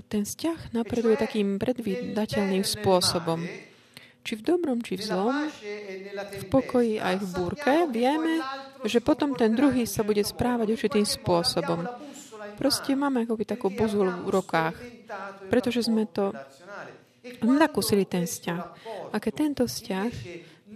ten 0.00 0.24
vzťah 0.24 0.72
napreduje 0.72 1.20
takým 1.20 1.60
predvídateľným 1.60 2.64
spôsobom. 2.64 3.44
Či 4.22 4.38
v 4.38 4.42
dobrom, 4.46 4.78
či 4.86 4.94
v 4.96 5.02
zlom, 5.02 5.50
v 6.30 6.44
pokoji 6.46 7.02
aj 7.02 7.18
v 7.18 7.26
búrke, 7.34 7.74
vieme, 7.90 8.38
že 8.86 9.02
potom 9.02 9.34
ten 9.34 9.50
druhý 9.52 9.82
sa 9.82 10.06
bude 10.06 10.22
správať 10.22 10.78
určitým 10.78 11.02
spôsobom. 11.02 11.84
Proste 12.54 12.94
máme 12.94 13.26
akoby 13.26 13.44
takú 13.44 13.68
buzul 13.74 14.14
v 14.22 14.28
rukách, 14.30 14.78
pretože 15.50 15.90
sme 15.90 16.06
to 16.06 16.30
nakúsili 17.42 18.06
ten 18.06 18.22
vzťah. 18.22 18.62
A 19.10 19.16
keď 19.18 19.32
tento 19.34 19.62
vzťah 19.66 20.10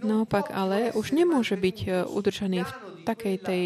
Naopak 0.01 0.53
ale 0.53 0.93
už 0.93 1.13
nemôže 1.13 1.57
byť 1.57 1.77
e, 1.83 1.89
udržaný 2.05 2.65
v 2.65 2.71
takej 3.07 3.35
tej, 3.39 3.63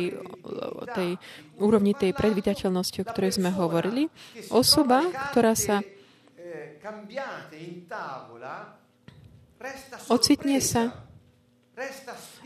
tej 0.93 1.09
úrovni 1.57 1.97
tej 1.97 2.13
predvydateľnosti, 2.13 3.01
o 3.01 3.09
ktorej 3.09 3.41
sme 3.41 3.49
hovorili. 3.49 4.07
Osoba, 4.53 5.01
ktorá 5.33 5.57
sa 5.57 5.81
ocitne 10.09 10.57
sa 10.61 10.93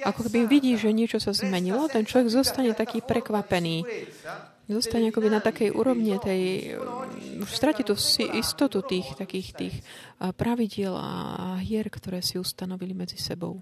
ako 0.04 0.30
keby 0.30 0.48
vidí, 0.48 0.80
že 0.80 0.96
niečo 0.96 1.20
sa 1.20 1.36
zmenilo, 1.36 1.92
ten 1.92 2.08
človek 2.08 2.32
zostane 2.32 2.72
taký 2.72 3.04
prekvapený. 3.04 3.84
Zostane 4.65 5.13
akoby 5.13 5.30
na 5.30 5.42
takej 5.46 5.77
úrovni 5.77 6.18
tej, 6.18 6.74
už 7.38 7.50
stratí 7.54 7.86
tú 7.86 7.94
istotu 8.34 8.82
tých 8.82 9.13
takých 9.13 9.54
tých 9.54 9.75
pravidiel 10.18 10.98
a 10.98 11.12
hier, 11.62 11.86
ktoré 11.86 12.25
si 12.25 12.42
ustanovili 12.42 12.98
medzi 12.98 13.22
sebou. 13.22 13.62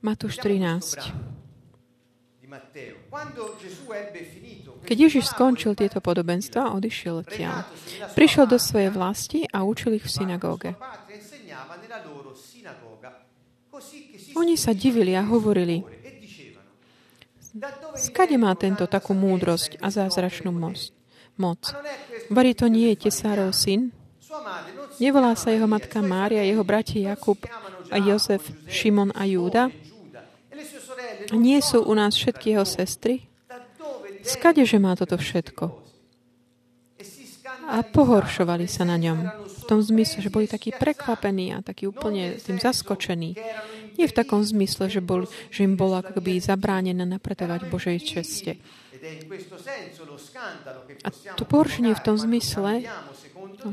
Matúš 0.00 0.40
13. 0.40 1.30
Keď 4.84 4.96
Ježiš 4.96 5.30
skončil 5.30 5.76
tieto 5.76 6.00
podobenstva, 6.00 6.72
odišiel 6.72 7.22
odtiaľ. 7.22 7.68
Prišiel 8.16 8.44
do 8.48 8.58
svojej 8.58 8.90
vlasti 8.90 9.44
a 9.48 9.62
učil 9.62 10.00
ich 10.00 10.04
v 10.04 10.12
synagóge. 10.12 10.70
Oni 14.34 14.56
sa 14.56 14.72
divili 14.72 15.12
a 15.14 15.22
hovorili, 15.22 15.84
skade 18.00 18.36
má 18.40 18.56
tento 18.56 18.88
takú 18.88 19.12
múdrosť 19.12 19.78
a 19.84 19.92
zázračnú 19.92 20.50
moc? 21.36 21.60
Varí 22.32 22.52
to 22.56 22.66
nie 22.72 22.92
je 22.96 23.08
tesárov 23.08 23.52
syn? 23.52 23.92
Nevolá 25.00 25.32
sa 25.36 25.52
jeho 25.52 25.68
matka 25.68 26.00
Mária, 26.04 26.44
jeho 26.44 26.64
bratia 26.64 27.12
Jakub 27.14 27.40
a 27.90 27.96
Jozef, 27.98 28.46
Šimon 28.70 29.10
a 29.12 29.26
Júda? 29.26 29.68
Nie 31.34 31.58
sú 31.62 31.84
u 31.84 31.94
nás 31.94 32.16
všetky 32.16 32.56
jeho 32.56 32.66
sestry? 32.66 33.26
Skade, 34.22 34.62
že 34.66 34.78
má 34.78 34.94
toto 34.98 35.18
všetko? 35.18 35.90
A 37.70 37.86
pohoršovali 37.86 38.66
sa 38.66 38.82
na 38.82 38.98
ňom. 38.98 39.18
V 39.46 39.62
tom 39.70 39.78
zmysle, 39.78 40.18
že 40.18 40.34
boli 40.34 40.50
takí 40.50 40.74
prekvapení 40.74 41.54
a 41.54 41.62
takí 41.62 41.86
úplne 41.86 42.34
tým 42.34 42.58
zaskočení. 42.58 43.38
Nie 43.94 44.06
v 44.10 44.16
takom 44.16 44.42
zmysle, 44.42 44.90
že, 44.90 44.98
bol, 44.98 45.30
že 45.54 45.62
im 45.62 45.78
bolo 45.78 46.02
ako 46.02 46.18
keby 46.18 46.42
zabránené 46.42 47.06
napredovať 47.06 47.70
Božej 47.70 47.98
česte. 48.02 48.58
A 51.06 51.08
to 51.38 51.46
pohoršenie 51.46 51.94
v 51.94 52.02
tom 52.02 52.18
zmysle, 52.18 52.90
no, 53.62 53.70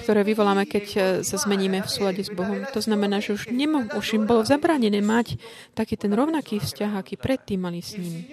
ktoré 0.00 0.26
vyvoláme, 0.26 0.66
keď 0.68 0.86
e, 0.92 0.98
sa 1.22 1.36
zmeníme 1.38 1.80
v 1.84 1.88
súlade 1.90 2.22
s 2.22 2.30
Bohom. 2.32 2.64
To 2.72 2.80
znamená, 2.82 3.22
že 3.22 3.36
už, 3.36 3.52
nemo, 3.52 3.86
už 3.92 4.18
im 4.18 4.24
bolo 4.24 4.44
zabránené 4.44 5.00
mať 5.00 5.38
taký 5.72 5.96
ten 5.96 6.12
rovnaký 6.12 6.58
vzťah, 6.60 6.92
aký 6.98 7.16
predtým 7.16 7.62
mali 7.62 7.80
s 7.80 7.96
ním. 7.96 8.26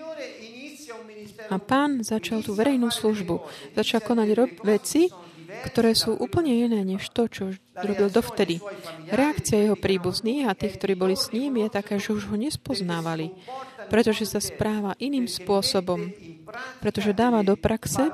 A 1.49 1.55
pán 1.57 2.05
začal 2.05 2.45
tú 2.45 2.53
verejnú 2.53 2.93
službu. 2.93 3.41
Začal 3.73 4.05
konať 4.05 4.27
veci, 4.61 5.09
ktoré 5.49 5.97
sú 5.97 6.13
úplne 6.13 6.53
iné 6.53 6.85
než 6.85 7.09
to, 7.09 7.25
čo 7.25 7.43
robil 7.73 8.13
dovtedy. 8.13 8.61
Reakcia 9.09 9.65
jeho 9.65 9.77
príbuzných 9.77 10.45
a 10.45 10.53
tých, 10.53 10.77
ktorí 10.77 10.93
boli 10.93 11.17
s 11.17 11.33
ním, 11.33 11.57
je 11.65 11.73
taká, 11.73 11.97
že 11.97 12.13
už 12.13 12.29
ho 12.29 12.37
nespoznávali, 12.37 13.33
pretože 13.89 14.29
sa 14.29 14.37
správa 14.37 14.93
iným 15.01 15.25
spôsobom, 15.25 16.13
pretože 16.79 17.17
dáva 17.17 17.41
do 17.41 17.57
praxe 17.57 18.13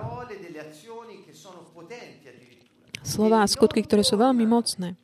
slova 3.06 3.46
a 3.46 3.48
skutky, 3.48 3.86
ktoré 3.86 4.02
sú 4.02 4.18
veľmi 4.18 4.44
mocné. 4.50 4.98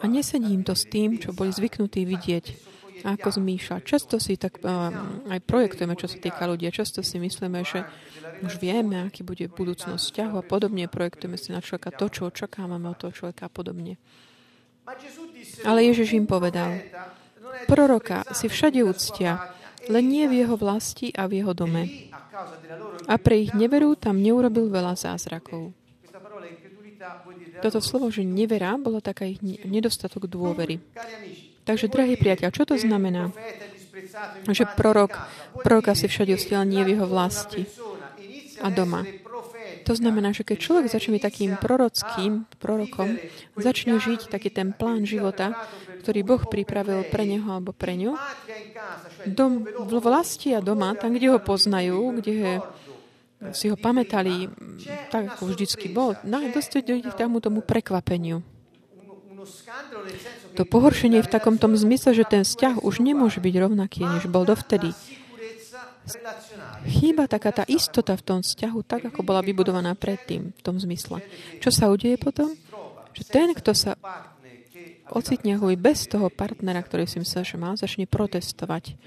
A 0.00 0.08
nesedím 0.08 0.64
to 0.64 0.72
s 0.72 0.88
tým, 0.88 1.20
čo 1.20 1.36
boli 1.36 1.52
zvyknutí 1.52 2.08
vidieť, 2.08 2.44
ako 3.04 3.36
zmýšľa. 3.36 3.84
Často 3.84 4.16
si 4.20 4.36
tak 4.36 4.60
uh, 4.60 4.92
aj 5.28 5.40
projektujeme, 5.44 5.96
čo 5.96 6.08
sa 6.08 6.16
týka 6.20 6.44
ľudia. 6.44 6.72
Často 6.72 7.00
si 7.00 7.20
myslíme, 7.20 7.60
že 7.64 7.84
už 8.40 8.60
vieme, 8.60 9.08
aký 9.08 9.24
bude 9.24 9.48
budúcnosť 9.48 10.00
vzťahu 10.00 10.34
a 10.40 10.44
podobne. 10.44 10.88
Projektujeme 10.88 11.36
si 11.36 11.52
na 11.52 11.60
človeka 11.60 11.92
to, 11.92 12.08
čo 12.08 12.28
očakávame 12.28 12.88
od 12.88 12.96
toho 12.96 13.12
človeka 13.12 13.48
a 13.48 13.52
podobne. 13.52 14.00
Ale 15.64 15.84
Ježiš 15.84 16.16
im 16.16 16.24
povedal, 16.24 16.80
proroka 17.68 18.24
si 18.32 18.48
všade 18.48 18.80
úctia, 18.84 19.52
len 19.88 20.04
nie 20.08 20.24
v 20.28 20.44
jeho 20.44 20.56
vlasti 20.56 21.12
a 21.12 21.28
v 21.28 21.44
jeho 21.44 21.52
dome. 21.56 22.12
A 23.08 23.14
pre 23.20 23.48
ich 23.48 23.52
neveru 23.52 23.96
tam 23.96 24.20
neurobil 24.20 24.72
veľa 24.72 24.96
zázrakov. 24.96 25.72
Toto 27.60 27.78
slovo, 27.84 28.08
že 28.08 28.24
nevera, 28.24 28.76
bolo 28.80 29.04
taká 29.04 29.28
ich 29.28 29.40
nedostatok 29.44 30.26
dôvery. 30.26 30.80
Takže, 31.64 31.92
drahý 31.92 32.16
priateľ, 32.16 32.48
čo 32.50 32.64
to 32.64 32.74
znamená? 32.74 33.30
Že 34.48 34.64
prorok, 34.74 35.12
prorok 35.60 35.92
asi 35.92 36.08
všade 36.08 36.34
ustiel 36.34 36.64
nie 36.64 36.82
v 36.82 36.96
jeho 36.96 37.06
vlasti 37.06 37.68
a 38.60 38.68
doma. 38.72 39.04
To 39.88 39.92
znamená, 39.96 40.30
že 40.36 40.44
keď 40.44 40.56
človek 40.60 40.86
začne 40.92 41.16
byť 41.16 41.22
takým 41.24 41.50
prorockým 41.56 42.32
prorokom, 42.60 43.16
začne 43.56 43.96
žiť 43.96 44.28
taký 44.28 44.52
ten 44.52 44.76
plán 44.76 45.08
života, 45.08 45.56
ktorý 46.04 46.20
Boh 46.24 46.42
pripravil 46.44 47.08
pre 47.08 47.24
neho 47.24 47.48
alebo 47.48 47.72
pre 47.72 47.96
ňu, 47.96 48.16
dom, 49.28 49.64
v 49.64 49.92
vlasti 50.00 50.52
a 50.56 50.60
doma, 50.64 50.96
tam, 50.96 51.16
kde 51.16 51.32
ho 51.32 51.40
poznajú, 51.40 52.16
kde 52.20 52.32
je 52.32 52.52
si 53.56 53.72
ho 53.72 53.76
pamätali 53.76 54.52
tak, 55.08 55.36
ako 55.36 55.56
vždycky 55.56 55.88
bol, 55.88 56.12
no, 56.28 56.44
dosť 56.52 56.84
k 56.84 57.12
tomu, 57.16 57.40
tomu 57.40 57.64
prekvapeniu. 57.64 58.44
To 60.60 60.68
pohoršenie 60.68 61.24
je 61.24 61.26
v 61.26 61.32
takom 61.32 61.56
tom 61.56 61.72
zmysle, 61.72 62.12
že 62.12 62.28
ten 62.28 62.44
vzťah 62.44 62.84
už 62.84 63.00
nemôže 63.00 63.40
byť 63.40 63.54
rovnaký, 63.56 64.04
než 64.04 64.28
bol 64.28 64.44
dovtedy. 64.44 64.92
Chýba 66.84 67.24
taká 67.24 67.52
tá 67.52 67.64
istota 67.64 68.12
v 68.16 68.24
tom 68.24 68.38
vzťahu, 68.44 68.78
tak 68.84 69.08
ako 69.08 69.24
bola 69.24 69.40
vybudovaná 69.40 69.96
predtým, 69.96 70.52
v 70.52 70.60
tom 70.60 70.76
zmysle. 70.76 71.24
Čo 71.64 71.70
sa 71.72 71.88
udeje 71.88 72.20
potom? 72.20 72.52
Že 73.16 73.22
ten, 73.32 73.48
kto 73.56 73.72
sa 73.72 73.96
ocitne 75.08 75.56
ako 75.56 75.72
bez 75.80 76.04
toho 76.06 76.28
partnera, 76.28 76.84
ktorý 76.84 77.08
si 77.08 77.16
myslel, 77.18 77.42
že 77.42 77.56
má, 77.56 77.72
začne 77.74 78.04
protestovať, 78.04 79.00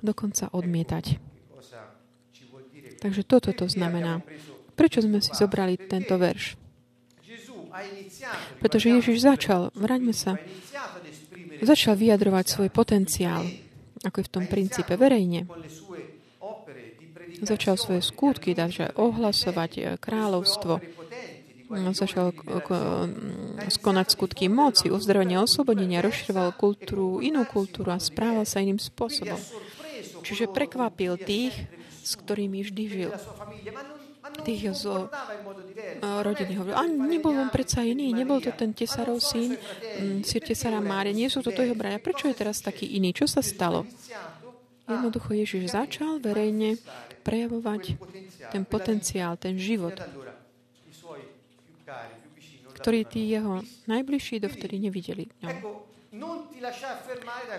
dokonca 0.00 0.48
odmietať. 0.54 1.33
Takže 3.04 3.20
toto 3.28 3.52
to 3.52 3.68
znamená. 3.68 4.24
Prečo 4.72 5.04
sme 5.04 5.20
si 5.20 5.28
zobrali 5.36 5.76
tento 5.76 6.16
verš? 6.16 6.56
Pretože 8.64 8.88
Ježiš 8.96 9.20
začal, 9.20 9.68
vráťme 9.76 10.16
sa, 10.16 10.40
začal 11.60 12.00
vyjadrovať 12.00 12.44
svoj 12.48 12.68
potenciál, 12.72 13.44
ako 14.00 14.16
je 14.24 14.26
v 14.26 14.32
tom 14.32 14.44
princípe, 14.48 14.96
verejne. 14.96 15.44
Začal 17.44 17.76
svoje 17.76 18.00
skutky, 18.00 18.56
takže 18.56 18.96
ohlasovať 18.96 19.72
eh, 19.76 19.84
kráľovstvo, 20.00 20.80
začal 21.74 22.30
skonať 23.68 24.06
skutky 24.14 24.46
moci, 24.46 24.88
uzdravenia, 24.92 25.42
oslobodenia, 25.42 26.04
rozširoval 26.04 26.54
kultúru, 26.54 27.18
inú 27.18 27.42
kultúru 27.48 27.90
a 27.90 27.98
správal 27.98 28.46
sa 28.46 28.62
iným 28.62 28.78
spôsobom. 28.78 29.36
Čiže 30.22 30.52
prekvapil 30.52 31.18
tých, 31.18 31.52
s 32.04 32.12
ktorými 32.20 32.60
vždy 32.60 32.84
žil. 32.84 33.10
Tých 34.44 34.76
z 34.76 35.08
rodiny 36.00 36.52
hovoril, 36.56 36.76
a 36.76 36.84
nebol 36.88 37.32
on 37.36 37.48
predsa 37.52 37.84
iný, 37.84 38.12
nebol 38.12 38.40
to 38.40 38.52
ten 38.56 38.72
tesarov 38.72 39.20
syn, 39.20 39.56
mm, 39.56 40.24
sir 40.24 40.40
tesara 40.40 40.80
Mária, 40.80 41.12
nie 41.12 41.28
sú 41.28 41.40
toto 41.44 41.60
jeho 41.60 41.76
brania. 41.76 42.00
Prečo 42.00 42.28
je 42.28 42.36
teraz 42.36 42.60
taký 42.64 42.96
iný? 42.96 43.12
Čo 43.12 43.28
sa 43.28 43.40
stalo? 43.44 43.84
Jednoducho 44.84 45.32
Ježiš 45.32 45.72
začal 45.72 46.20
verejne 46.20 46.76
prejavovať 47.24 47.96
ten 48.52 48.68
potenciál, 48.68 49.40
ten 49.40 49.56
život, 49.56 49.96
ktorý 52.76 53.00
tí 53.08 53.32
jeho 53.32 53.64
najbližší 53.88 54.44
dovtedy 54.44 54.76
nevideli. 54.76 55.24
No. 55.40 55.88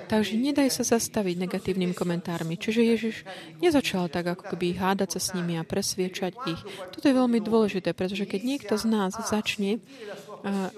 Takže 0.08 0.34
nedaj 0.40 0.70
sa 0.72 0.84
zastaviť 0.88 1.36
negatívnym 1.46 1.92
komentármi. 1.92 2.56
Čiže 2.56 2.82
Ježiš 2.82 3.16
nezačal 3.60 4.08
tak, 4.08 4.32
ako 4.32 4.56
keby 4.56 4.80
hádať 4.80 5.18
sa 5.18 5.20
s 5.22 5.30
nimi 5.36 5.60
a 5.60 5.68
presviečať 5.68 6.34
ich. 6.50 6.62
Toto 6.96 7.06
je 7.06 7.16
veľmi 7.16 7.44
dôležité, 7.44 7.92
pretože 7.92 8.26
keď 8.26 8.42
niekto 8.42 8.74
z 8.80 8.86
nás 8.88 9.14
začne 9.18 9.78
uh, 9.80 10.72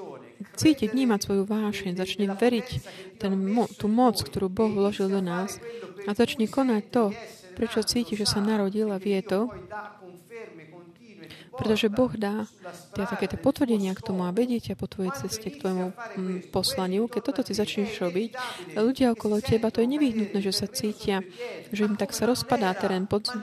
cítiť, 0.57 0.93
vnímať 0.93 1.19
svoju 1.21 1.43
vášeň, 1.45 1.97
začne 1.97 2.25
veriť 2.33 2.69
ten, 3.21 3.33
tú 3.77 3.85
moc, 3.89 4.17
ktorú 4.21 4.49
Boh 4.49 4.73
vložil 4.73 5.09
do 5.09 5.21
nás 5.21 5.61
a 6.05 6.13
začne 6.13 6.49
konať 6.49 6.83
to, 6.89 7.05
prečo 7.57 7.81
cíti, 7.81 8.13
že 8.13 8.29
sa 8.29 8.37
narodil 8.37 8.93
a 8.93 9.01
vie 9.01 9.17
to, 9.25 9.49
pretože 11.57 11.89
Boh 11.89 12.13
dá 12.13 12.45
tie 12.93 13.09
také 13.09 13.25
tie 13.25 13.39
potvrdenia 13.41 13.97
k 13.97 14.05
tomu 14.05 14.23
a 14.23 14.31
vedie 14.31 14.61
ťa 14.61 14.77
po 14.77 14.85
tvojej 14.85 15.11
ceste 15.17 15.49
k 15.49 15.59
tvojmu 15.59 15.91
mm, 15.91 16.39
poslaniu. 16.53 17.09
Keď 17.09 17.21
toto 17.25 17.41
ty 17.41 17.57
začneš 17.57 17.97
robiť, 17.97 18.29
ľudia 18.77 19.17
okolo 19.17 19.41
teba, 19.41 19.73
to 19.73 19.81
je 19.81 19.89
nevyhnutné, 19.89 20.39
že 20.39 20.53
sa 20.53 20.69
cítia, 20.69 21.25
že 21.73 21.89
im 21.89 21.97
tak 21.97 22.13
sa 22.13 22.29
rozpadá 22.29 22.71
terén 22.77 23.09
pod, 23.09 23.33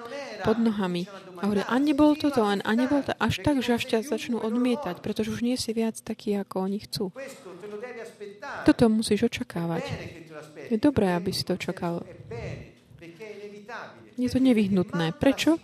pod 0.47 0.57
nohami. 0.63 1.11
A 1.43 1.51
hovoria, 1.51 1.67
a 1.67 1.77
nebol 1.83 2.15
toto 2.15 2.47
len, 2.47 2.63
a 2.63 2.71
nebol 2.79 3.03
to 3.03 3.13
až 3.19 3.43
tak, 3.43 3.59
že 3.61 3.77
až 3.77 3.85
ťa 3.91 4.07
začnú 4.07 4.39
odmietať, 4.39 5.03
pretože 5.03 5.35
už 5.35 5.43
nie 5.43 5.59
si 5.59 5.75
viac 5.75 5.99
taký, 5.99 6.39
ako 6.39 6.71
oni 6.71 6.79
chcú. 6.87 7.11
Toto 8.65 8.87
musíš 8.89 9.27
očakávať. 9.29 9.85
Je 10.71 10.79
dobré, 10.79 11.13
aby 11.13 11.35
si 11.35 11.43
to 11.43 11.59
očakal. 11.59 12.07
Je 14.15 14.29
to 14.31 14.39
nevyhnutné. 14.39 15.19
Prečo? 15.19 15.59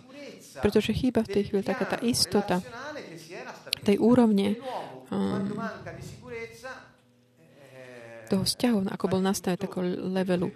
Pretože 0.59 0.91
chýba 0.91 1.23
v 1.23 1.31
tej 1.39 1.43
chvíli 1.47 1.63
taká 1.63 1.85
tá 1.87 1.97
istota 2.03 2.59
tej 3.87 3.97
úrovne 4.03 4.59
um, 5.07 5.55
toho 8.27 8.43
vzťahu, 8.43 8.91
ako 8.91 9.05
bol 9.07 9.21
nastavený 9.23 9.59
takého 9.59 9.83
levelu. 10.11 10.49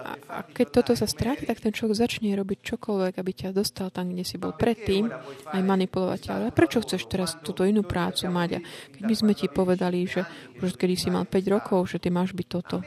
A, 0.00 0.16
a 0.28 0.38
keď 0.42 0.66
toto 0.80 0.92
sa 0.96 1.04
stráti, 1.04 1.44
tak 1.44 1.60
ten 1.60 1.70
človek 1.70 2.08
začne 2.08 2.32
robiť 2.32 2.58
čokoľvek, 2.74 3.14
aby 3.20 3.30
ťa 3.36 3.52
dostal 3.52 3.92
tam, 3.92 4.08
kde 4.08 4.24
si 4.24 4.40
bol 4.40 4.56
predtým, 4.56 5.12
aj 5.52 5.62
manipulovať 5.62 6.18
ťa. 6.24 6.32
Ale 6.32 6.48
prečo 6.56 6.80
chceš 6.80 7.04
teraz 7.06 7.36
túto 7.44 7.62
inú 7.68 7.84
prácu 7.84 8.26
mať? 8.32 8.58
A 8.58 8.60
keď 8.96 9.02
my 9.04 9.14
sme 9.14 9.32
ti 9.36 9.46
povedali, 9.52 10.08
že 10.08 10.24
už 10.58 10.74
kedy 10.80 10.94
si 10.96 11.08
mal 11.12 11.28
5 11.28 11.54
rokov, 11.54 11.92
že 11.92 12.00
ty 12.00 12.08
máš 12.08 12.32
byť 12.32 12.46
toto. 12.48 12.80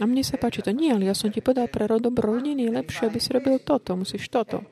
A 0.00 0.08
mne 0.08 0.24
sa 0.24 0.40
páči 0.40 0.64
to. 0.64 0.72
Nie, 0.72 0.96
ale 0.96 1.06
ja 1.06 1.14
som 1.14 1.28
ti 1.28 1.44
povedal 1.44 1.68
pre 1.68 1.84
dobro 1.84 2.40
rodiny, 2.40 2.72
lepšie, 2.72 3.12
aby 3.12 3.20
si 3.20 3.30
robil 3.36 3.60
toto, 3.60 3.92
musíš 3.94 4.32
toto. 4.32 4.64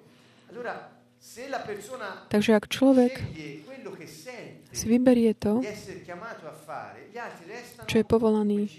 Takže 2.33 2.51
ak 2.57 2.64
človek 2.73 3.12
si 4.73 4.85
vyberie 4.88 5.37
to, 5.37 5.61
čo 7.85 7.95
je 8.01 8.05
povolaný, 8.09 8.73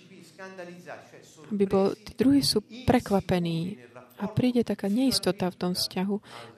aby 1.53 1.65
bol, 1.69 1.93
tí 1.93 2.11
druhí 2.17 2.41
sú 2.41 2.65
prekvapení 2.89 3.77
a 4.19 4.25
príde 4.27 4.65
taká 4.65 4.89
neistota 4.89 5.47
v 5.53 5.59
tom 5.59 5.71
vzťahu 5.77 6.15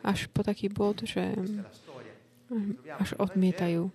až 0.07 0.31
po 0.31 0.41
taký 0.41 0.71
bod, 0.71 1.03
že 1.03 1.35
až 2.97 3.09
odmietajú. 3.19 3.91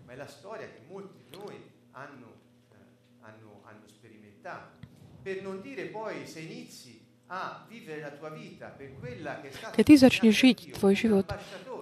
Keď 9.75 9.83
ty 9.83 9.95
začneš 9.99 10.35
žiť 10.39 10.59
tvoj 10.79 10.95
život 10.95 11.27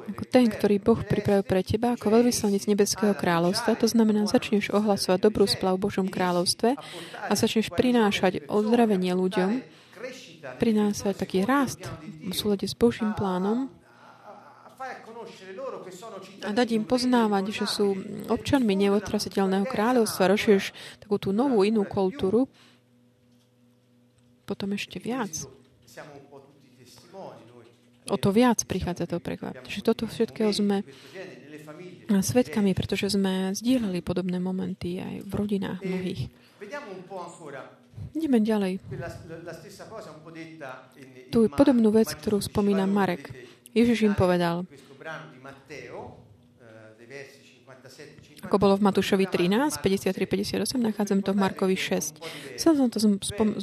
ako 0.04 0.24
ten, 0.28 0.48
ktorý 0.52 0.80
Boh 0.80 1.00
pripravil 1.00 1.44
pre 1.44 1.64
teba, 1.64 1.96
ako 1.96 2.20
veľvyslanec 2.20 2.68
Nebeského 2.68 3.16
kráľovstva, 3.16 3.76
to 3.80 3.88
znamená, 3.88 4.28
začneš 4.28 4.68
ohlasovať 4.68 5.20
dobrú 5.20 5.48
splav 5.48 5.80
v 5.80 5.88
Božom 5.88 6.08
kráľovstve 6.12 6.76
a 7.24 7.32
začneš 7.32 7.72
prinášať 7.72 8.44
ozdravenie 8.48 9.16
ľuďom, 9.16 9.64
prinášať 10.60 11.16
taký 11.16 11.48
rast 11.48 11.88
v 12.04 12.32
súlade 12.36 12.68
s 12.68 12.76
Božím 12.76 13.16
plánom 13.16 13.72
a 16.44 16.50
dať 16.52 16.68
im 16.76 16.84
poznávať, 16.84 17.64
že 17.64 17.64
sú 17.64 17.96
občanmi 18.28 18.76
neotrasiteľného 18.76 19.64
kráľovstva, 19.64 20.36
rozšíriš 20.36 20.76
takú 21.00 21.16
tú 21.16 21.32
novú 21.32 21.64
inú 21.64 21.88
kultúru, 21.88 22.44
potom 24.44 24.76
ešte 24.76 25.00
viac. 25.00 25.32
O 28.04 28.16
to 28.20 28.28
viac 28.36 28.60
prichádza 28.68 29.08
to 29.08 29.16
prekvap. 29.16 29.64
Čiže 29.64 29.80
toto 29.80 30.04
všetkého 30.04 30.52
sme 30.52 30.84
svetkami, 32.08 32.76
pretože 32.76 33.16
sme 33.16 33.56
zdieľali 33.56 34.04
podobné 34.04 34.36
momenty 34.36 35.00
aj 35.00 35.24
v 35.24 35.32
rodinách 35.32 35.80
mnohých. 35.80 36.28
Ideme 38.12 38.38
ďalej. 38.44 38.82
Tu 41.32 41.38
podobnú 41.48 41.88
vec, 41.94 42.12
ktorú 42.12 42.44
spomína 42.44 42.84
Marek. 42.84 43.32
Ježiš 43.72 44.06
im 44.06 44.14
povedal, 44.14 44.68
ako 48.44 48.56
bolo 48.60 48.74
v 48.76 48.86
Matúšovi 48.86 49.26
13, 49.26 49.80
53-58, 49.80 50.76
nachádzam 50.76 51.20
to 51.24 51.32
v 51.32 51.38
Markovi 51.40 51.76
6. 51.76 52.20
Chcel 52.60 52.72
som 52.76 52.88
to 52.92 53.00
spom- 53.00 53.56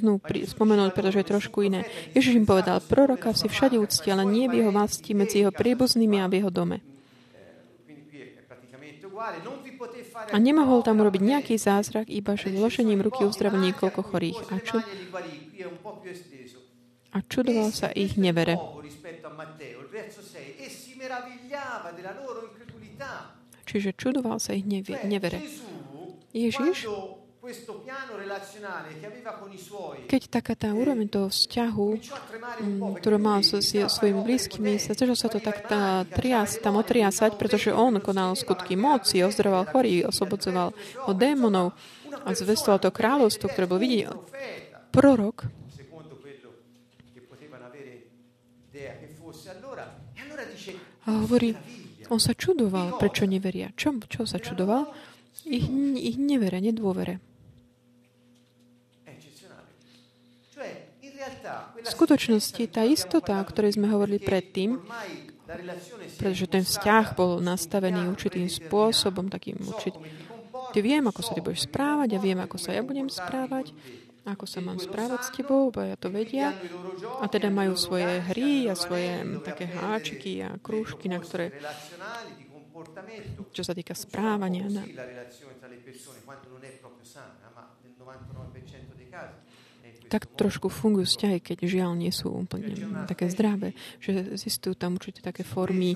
spomenúť, 0.45 0.91
pretože 0.91 1.21
je 1.21 1.27
trošku 1.29 1.61
iné. 1.61 1.85
Ježiš 2.17 2.41
im 2.41 2.49
povedal, 2.49 2.81
proroka 2.81 3.31
si 3.37 3.45
všade 3.45 3.77
úcti, 3.77 4.09
ale 4.09 4.25
nie 4.25 4.49
v 4.49 4.65
jeho 4.65 4.71
vlasti 4.73 5.13
medzi 5.13 5.45
jeho 5.45 5.53
príbuznými 5.53 6.17
a 6.17 6.27
v 6.27 6.41
jeho 6.41 6.49
dome. 6.49 6.81
A 10.33 10.37
nemohol 10.41 10.81
tam 10.81 10.97
urobiť 11.01 11.21
nejaký 11.21 11.55
zázrak, 11.61 12.09
iba 12.09 12.33
že 12.33 12.49
vložením 12.49 13.05
ruky 13.05 13.21
uzdravil 13.21 13.61
niekoľko 13.69 14.01
chorých. 14.01 14.39
A, 14.49 14.55
čo? 14.59 14.81
a 17.11 17.17
čudoval 17.27 17.69
sa 17.75 17.91
ich 17.91 18.15
nevere. 18.15 18.55
Čiže 23.71 23.95
čudoval 23.95 24.35
sa 24.43 24.51
ich 24.51 24.67
nevere. 24.67 25.39
Ježiš, 26.35 26.91
keď 30.11 30.21
taká 30.27 30.53
tá 30.59 30.75
úroveň 30.75 31.07
toho 31.07 31.31
vzťahu, 31.31 31.89
mm, 32.61 32.99
ktorú 32.99 33.17
mal 33.17 33.41
so 33.47 33.63
svojimi 33.63 34.21
blízkymi, 34.27 34.75
sa 34.75 34.91
začal 34.91 35.15
sa 35.15 35.31
to 35.31 35.39
tak 35.39 35.65
tá, 35.65 36.03
trias, 36.03 36.59
tam 36.59 36.77
otriasať, 36.77 37.39
pretože 37.39 37.71
on 37.71 37.97
konal 38.03 38.35
skutky 38.35 38.75
moci, 38.75 39.23
ozdraval 39.23 39.65
chorý, 39.71 40.03
oslobodzoval 40.03 40.75
od 41.07 41.15
démonov 41.15 41.73
a 42.27 42.29
zvestoval 42.35 42.77
to 42.83 42.91
kráľovstvo, 42.91 43.47
ktoré 43.49 43.65
bol 43.65 43.79
vidieť. 43.79 44.11
Prorok, 44.91 45.47
a 51.01 51.25
hovorí, 51.25 51.57
on 52.11 52.19
sa 52.19 52.35
čudoval, 52.35 52.99
prečo 52.99 53.23
neveria. 53.23 53.71
Čo, 53.71 53.95
čo 54.11 54.27
sa 54.27 54.37
čudoval? 54.43 54.91
Ich, 55.47 55.63
ich 55.95 56.17
nevere, 56.19 56.59
nedôvere. 56.59 57.23
V 61.81 61.87
skutočnosti 61.87 62.63
tá 62.69 62.83
istota, 62.83 63.39
o 63.39 63.45
ktorej 63.45 63.79
sme 63.79 63.89
hovorili 63.89 64.19
predtým, 64.21 64.81
pretože 66.17 66.45
ten 66.51 66.63
vzťah 66.65 67.05
bol 67.15 67.39
nastavený 67.39 68.09
určitým 68.11 68.49
spôsobom, 68.49 69.31
takým 69.31 69.57
určitým. 69.61 70.01
Ty 70.71 70.79
viem, 70.79 71.03
ako 71.03 71.19
sa 71.23 71.31
ty 71.35 71.41
budeš 71.43 71.67
správať, 71.67 72.15
ja 72.15 72.19
viem, 72.21 72.39
ako 72.39 72.55
sa 72.55 72.71
ja 72.75 72.81
budem 72.85 73.11
správať. 73.11 73.75
Ako 74.21 74.45
sa 74.45 74.61
mám 74.61 74.77
správať 74.77 75.19
s 75.25 75.33
tebou, 75.33 75.73
bo 75.73 75.81
ja 75.81 75.97
to 75.97 76.13
vedia. 76.13 76.53
A 77.21 77.25
teda 77.25 77.49
majú 77.49 77.73
svoje 77.73 78.21
hry 78.29 78.69
a 78.69 78.77
svoje 78.77 79.41
také 79.41 79.65
háčiky 79.65 80.45
a 80.45 80.57
krúžky, 80.61 81.09
na 81.09 81.17
ktoré 81.17 81.49
čo 83.51 83.61
sa 83.61 83.73
týka 83.77 83.93
správania. 83.93 84.65
Na... 84.69 84.83
Tak 90.11 90.27
trošku 90.35 90.67
fungujú 90.67 91.07
vzťahy, 91.07 91.39
keď 91.39 91.57
žiaľ 91.67 91.91
nie 91.95 92.11
sú 92.11 92.31
úplne 92.35 93.05
také 93.07 93.31
zdravé, 93.31 93.77
že 94.03 94.35
zistujú 94.35 94.75
tam 94.75 94.99
určite 94.99 95.23
také 95.23 95.47
formy 95.47 95.95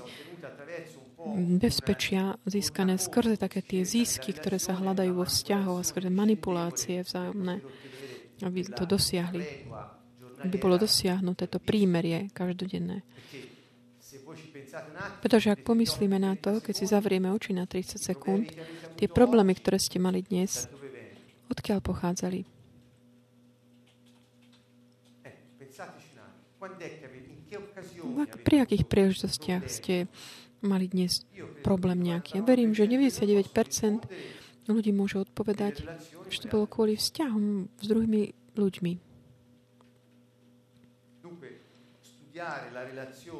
bezpečia 1.58 2.38
získané 2.46 3.02
skrze 3.02 3.34
také 3.34 3.58
tie 3.58 3.82
zisky, 3.82 4.30
ktoré 4.30 4.62
sa 4.62 4.78
hľadajú 4.78 5.10
vo 5.10 5.26
vzťahoch 5.26 5.82
a 5.82 5.84
skrze 5.84 6.06
manipulácie 6.06 7.02
vzájomné, 7.02 7.60
aby 8.42 8.60
to 8.68 8.84
dosiahli. 8.84 9.70
Aby 10.44 10.56
bolo 10.60 10.76
dosiahnuté 10.76 11.48
to 11.48 11.56
prímerie 11.56 12.28
každodenné. 12.36 13.00
Pretože 15.24 15.56
ak 15.56 15.64
pomyslíme 15.64 16.20
na 16.20 16.36
to, 16.36 16.60
keď 16.60 16.74
si 16.76 16.84
zavrieme 16.84 17.32
oči 17.32 17.56
na 17.56 17.64
30 17.64 17.96
sekúnd, 17.96 18.52
tie 19.00 19.08
problémy, 19.08 19.56
ktoré 19.56 19.80
ste 19.80 19.96
mali 19.96 20.20
dnes, 20.20 20.68
odkiaľ 21.48 21.80
pochádzali? 21.80 22.44
Pri 28.44 28.56
akých 28.60 28.84
príležitostiach 28.84 29.64
ste 29.70 30.10
mali 30.60 30.90
dnes 30.90 31.24
problém 31.64 32.02
nejaký? 32.04 32.40
Ja 32.40 32.42
verím, 32.44 32.76
že 32.76 32.88
99% 32.90 34.04
ľudí 34.66 34.90
môže 34.90 35.22
odpovedať, 35.22 35.86
že 36.28 36.44
to 36.44 36.52
bolo 36.52 36.66
kvôli 36.66 36.98
vzťahom 36.98 37.70
s 37.80 37.84
druhými 37.86 38.22
ľuďmi. 38.56 38.92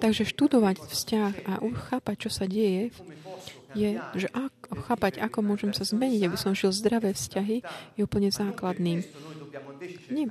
Takže 0.01 0.25
študovať 0.25 0.77
vzťah 0.89 1.33
a 1.45 1.53
chápať, 1.61 2.17
čo 2.17 2.31
sa 2.33 2.49
deje, 2.49 2.97
je, 3.77 4.01
že 4.17 4.29
ak, 4.33 4.73
chápať, 4.89 5.21
ako 5.21 5.45
môžem 5.45 5.77
sa 5.77 5.85
zmeniť, 5.85 6.25
aby 6.25 6.37
som 6.41 6.57
žil 6.57 6.73
zdravé 6.73 7.13
vzťahy, 7.13 7.61
je 7.97 8.01
úplne 8.01 8.33
základným. 8.33 9.05
Nie, 10.09 10.27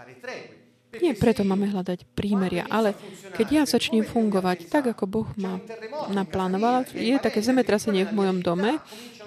nie 0.98 1.14
preto 1.14 1.46
máme 1.46 1.70
hľadať 1.70 2.10
prímeria, 2.18 2.66
ale 2.66 2.98
keď 3.38 3.48
ja 3.54 3.64
začnem 3.70 4.02
fungovať 4.02 4.66
tak, 4.72 4.90
ako 4.98 5.04
Boh 5.06 5.30
ma 5.38 5.62
naplánoval, 6.10 6.90
je 6.90 7.16
také 7.22 7.46
zemetrasenie 7.46 8.10
v 8.10 8.18
mojom 8.18 8.42
dome, 8.42 8.82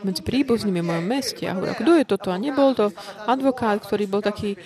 medzi 0.06 0.22
príbuznými 0.22 0.80
v 0.82 0.88
mojom 0.94 1.06
meste. 1.06 1.44
A 1.48 1.56
hovorí, 1.56 1.72
kto 1.74 1.92
je 1.98 2.04
toto? 2.06 2.28
A 2.30 2.38
nebol 2.38 2.74
to 2.74 2.92
advokát, 3.26 3.82
ktorý 3.82 4.04
bol 4.06 4.22
taký, 4.22 4.58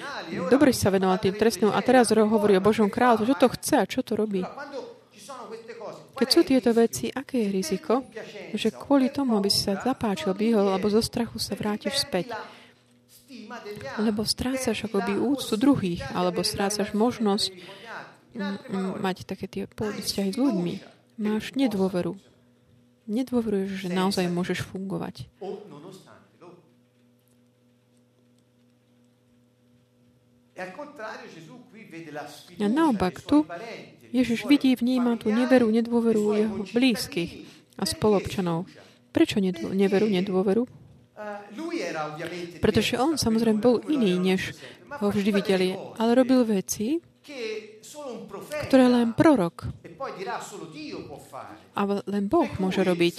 dobrý 0.53 0.73
sa 0.75 0.93
venoval 0.93 1.21
tým 1.21 1.37
trestným 1.37 1.73
a 1.73 1.81
teraz 1.85 2.13
hovorí 2.13 2.57
o 2.57 2.65
Božom 2.65 2.89
kráľu. 2.93 3.29
Čo 3.29 3.37
to 3.37 3.49
chce 3.53 3.75
a 3.81 3.85
čo 3.89 4.01
to 4.05 4.17
robí? 4.19 4.45
Keď 6.13 6.29
sú 6.29 6.41
tieto 6.45 6.71
veci, 6.77 7.09
aké 7.09 7.49
je 7.49 7.49
riziko? 7.51 8.05
Že 8.53 8.69
kvôli 8.77 9.09
tomu, 9.09 9.35
aby 9.41 9.49
si 9.49 9.65
sa 9.65 9.81
zapáčil, 9.81 10.37
vyhol, 10.37 10.69
alebo 10.71 10.93
zo 10.93 11.01
strachu 11.01 11.41
sa 11.41 11.57
vrátiš 11.57 12.05
späť. 12.05 12.31
Lebo 13.99 14.23
strácaš 14.23 14.87
akoby 14.87 15.17
úctu 15.19 15.57
druhých, 15.57 16.05
alebo 16.13 16.45
strácaš 16.45 16.93
možnosť 16.93 17.53
mať 19.01 19.17
také 19.29 19.45
tie 19.49 19.65
vzťahy 19.69 20.31
s 20.33 20.39
ľuďmi. 20.41 20.75
Máš 21.21 21.53
nedôveru 21.53 22.17
nedôveruješ, 23.07 23.87
že 23.87 23.89
naozaj 23.91 24.27
môžeš 24.31 24.63
fungovať. 24.67 25.27
A 32.61 32.67
naopak, 32.69 33.15
tu 33.25 33.43
Ježiš 34.13 34.45
vidí, 34.45 34.77
vníma 34.77 35.17
tú 35.17 35.33
neveru, 35.33 35.73
nedôveru 35.73 36.37
jeho 36.37 36.57
blízkych 36.71 37.49
a 37.81 37.89
spolobčanov. 37.89 38.69
Prečo 39.11 39.41
neveru, 39.41 40.07
nedôveru? 40.07 40.69
Pretože 42.61 42.95
on 43.01 43.17
samozrejme 43.17 43.59
bol 43.61 43.81
iný, 43.89 44.21
než 44.21 44.53
ho 45.01 45.09
vždy 45.09 45.31
videli, 45.33 45.69
ale 45.97 46.11
robil 46.13 46.45
veci, 46.45 47.01
ktoré 48.69 48.87
len 48.91 49.15
prorok 49.17 49.82
a 51.73 51.81
len 52.07 52.25
Boh 52.27 52.51
môže 52.59 52.83
robiť. 52.83 53.15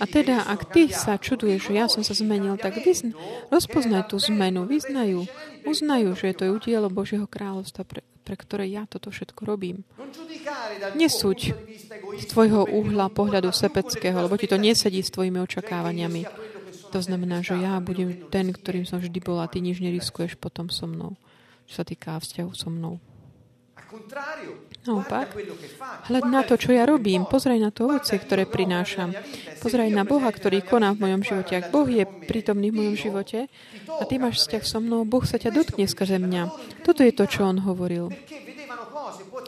A 0.00 0.04
teda, 0.04 0.44
ak 0.46 0.70
ty 0.72 0.92
sa 0.92 1.16
čuduješ, 1.16 1.70
že 1.70 1.72
ja 1.76 1.86
som 1.88 2.04
sa 2.04 2.12
zmenil, 2.12 2.60
tak 2.60 2.78
vyzn- 2.80 3.16
rozpoznaj 3.48 4.12
tú 4.12 4.20
zmenu, 4.20 4.68
vyznajú, 4.68 5.24
uznajú, 5.64 6.12
že 6.14 6.32
je 6.32 6.36
to 6.36 6.44
udielo 6.52 6.92
Božieho 6.92 7.24
kráľovstva, 7.24 7.82
pre, 7.88 8.00
pre 8.24 8.36
ktoré 8.36 8.68
ja 8.68 8.84
toto 8.84 9.08
všetko 9.08 9.42
robím. 9.48 9.82
Nesúď 10.96 11.56
z 12.20 12.24
tvojho 12.28 12.68
uhla 12.68 13.08
pohľadu 13.08 13.50
sepeckého, 13.50 14.20
lebo 14.20 14.36
ti 14.36 14.46
to 14.46 14.60
nesedí 14.60 15.00
s 15.00 15.12
tvojimi 15.12 15.40
očakávaniami. 15.40 16.22
To 16.90 16.98
znamená, 16.98 17.38
že 17.40 17.54
ja 17.54 17.78
budem 17.78 18.26
ten, 18.34 18.50
ktorým 18.50 18.82
som 18.82 18.98
vždy 18.98 19.18
bol 19.22 19.38
a 19.38 19.46
ty 19.46 19.62
nič 19.62 19.78
neriskuješ 19.78 20.34
potom 20.34 20.66
so 20.74 20.90
mnou, 20.90 21.14
čo 21.70 21.80
sa 21.80 21.84
týka 21.86 22.18
vzťahu 22.18 22.50
so 22.50 22.66
mnou. 22.66 22.98
Naopak, 24.90 25.38
hľad 26.10 26.24
na 26.26 26.42
to, 26.42 26.58
čo 26.58 26.74
ja 26.74 26.82
robím. 26.82 27.22
Pozraj 27.22 27.62
na 27.62 27.70
to 27.70 27.86
ovocie, 27.86 28.18
ktoré 28.18 28.42
prinášam. 28.42 29.14
Pozraj 29.62 29.86
na 29.94 30.02
Boha, 30.02 30.26
ktorý 30.26 30.66
koná 30.66 30.90
v 30.98 31.06
mojom 31.06 31.22
živote. 31.22 31.62
Ak 31.62 31.70
Boh 31.70 31.86
je 31.86 32.02
prítomný 32.26 32.74
v 32.74 32.82
mojom 32.82 32.96
živote 32.98 33.46
a 33.86 34.02
ty 34.02 34.18
máš 34.18 34.42
vzťah 34.42 34.64
so 34.66 34.82
mnou, 34.82 35.06
Boh 35.06 35.22
sa 35.22 35.38
ťa 35.38 35.54
dotkne 35.54 35.86
skrze 35.86 36.18
mňa. 36.18 36.42
Toto 36.82 37.06
je 37.06 37.14
to, 37.14 37.30
čo 37.30 37.46
on 37.46 37.62
hovoril. 37.62 38.10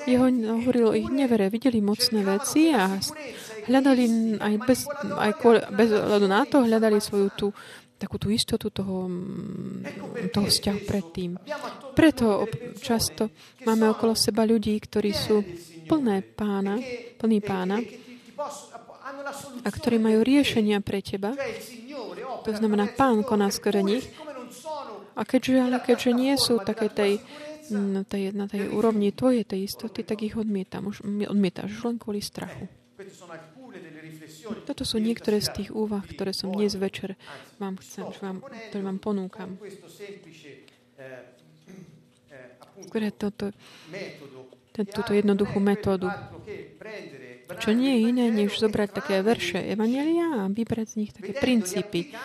Jeho 0.06 0.26
hovoril 0.30 0.86
o 0.90 0.94
ich 0.94 1.10
nevere. 1.10 1.50
Videli 1.50 1.82
mocné 1.82 2.22
veci 2.22 2.70
a 2.70 2.94
hľadali 3.66 4.38
aj 4.38 4.54
bez, 4.62 4.86
aj 5.10 5.32
bez 5.74 5.88
hľadu 5.90 6.26
na 6.30 6.42
to, 6.46 6.62
hľadali 6.62 6.98
svoju 7.02 7.28
tú 7.34 7.46
takú 8.02 8.18
tú 8.18 8.34
istotu 8.34 8.74
toho, 8.74 9.06
mm, 9.06 10.34
toho 10.34 10.46
vzťahu 10.50 10.80
predtým. 10.82 11.38
Preto 11.94 12.42
často 12.82 13.30
máme 13.62 13.94
okolo 13.94 14.18
seba 14.18 14.42
ľudí, 14.42 14.74
ktorí 14.82 15.14
sú 15.14 15.46
plné 15.86 16.26
pána, 16.26 16.82
plný 17.22 17.38
pána 17.38 17.78
a 19.62 19.68
ktorí 19.70 20.02
majú 20.02 20.26
riešenia 20.26 20.82
pre 20.82 20.98
teba. 20.98 21.38
To 22.42 22.50
znamená, 22.50 22.90
pán 22.90 23.22
koná 23.22 23.46
skôr 23.54 23.78
nich. 23.86 24.10
A 25.12 25.22
keďže, 25.28 25.60
ale 25.60 25.78
keďže 25.78 26.10
nie 26.16 26.34
sú 26.40 26.56
také 26.64 26.88
tej, 26.88 27.20
na 27.70 28.02
tej, 28.02 28.32
na 28.32 28.48
tej 28.48 28.72
úrovni 28.72 29.12
tvojej 29.12 29.44
tej 29.44 29.68
istoty, 29.68 30.02
tak 30.02 30.24
ich 30.24 30.34
odmietam, 30.34 30.88
už, 30.88 31.04
odmietáš 31.28 31.76
už 31.78 31.82
len 31.92 31.96
kvôli 32.00 32.24
strachu. 32.24 32.66
Toto 34.42 34.82
sú 34.82 34.98
niektoré 34.98 35.38
z 35.38 35.48
tých 35.54 35.70
úvah, 35.70 36.02
ktoré 36.02 36.34
som 36.34 36.50
dnes 36.50 36.74
večer 36.74 37.14
vám 37.62 37.78
chcem, 37.78 38.06
vám, 38.18 38.42
ktoré 38.42 38.82
vám 38.82 38.98
ponúkam. 38.98 39.50
Ktoré 42.90 43.14
toto, 43.14 43.54
túto 44.74 45.12
jednoduchú 45.14 45.62
metódu, 45.62 46.10
čo 47.60 47.76
nie 47.76 47.92
je 47.92 48.00
iné, 48.10 48.24
než 48.32 48.58
zobrať 48.58 48.88
také 48.96 49.14
verše 49.20 49.60
Evangelia 49.60 50.46
a 50.46 50.50
vybrať 50.50 50.86
z 50.88 50.96
nich 51.04 51.10
také 51.12 51.36
princípy 51.36 52.16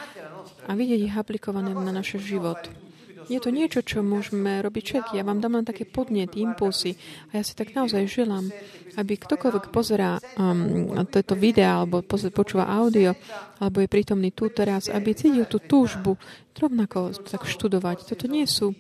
a 0.66 0.72
vidieť 0.74 1.02
ich 1.12 1.16
aplikované 1.16 1.76
na 1.76 1.92
náš 1.92 2.18
život. 2.24 2.87
Je 3.28 3.40
to 3.44 3.52
niečo, 3.52 3.84
čo 3.84 4.00
môžeme 4.00 4.64
robiť 4.64 4.84
všetky. 4.84 5.14
Ja 5.20 5.28
vám 5.28 5.44
dám 5.44 5.60
len 5.60 5.68
také 5.68 5.84
podnet, 5.84 6.40
impulsy. 6.40 6.96
A 7.32 7.40
ja 7.40 7.44
si 7.44 7.52
tak 7.60 7.76
naozaj 7.76 8.08
želám, 8.08 8.48
aby 8.96 9.20
ktokoľvek 9.20 9.68
pozerá 9.68 10.16
um, 10.40 10.96
toto 11.12 11.36
video 11.36 11.84
alebo 11.84 12.00
počúva 12.08 12.72
audio, 12.72 13.12
alebo 13.60 13.84
je 13.84 13.92
prítomný 13.92 14.32
tu 14.32 14.48
teraz, 14.48 14.88
aby 14.88 15.12
cítil 15.12 15.44
tú 15.44 15.60
túžbu 15.60 16.16
rovnako 16.56 17.20
tak 17.28 17.44
študovať. 17.44 18.08
Toto 18.08 18.32
nie 18.32 18.48
sú 18.48 18.72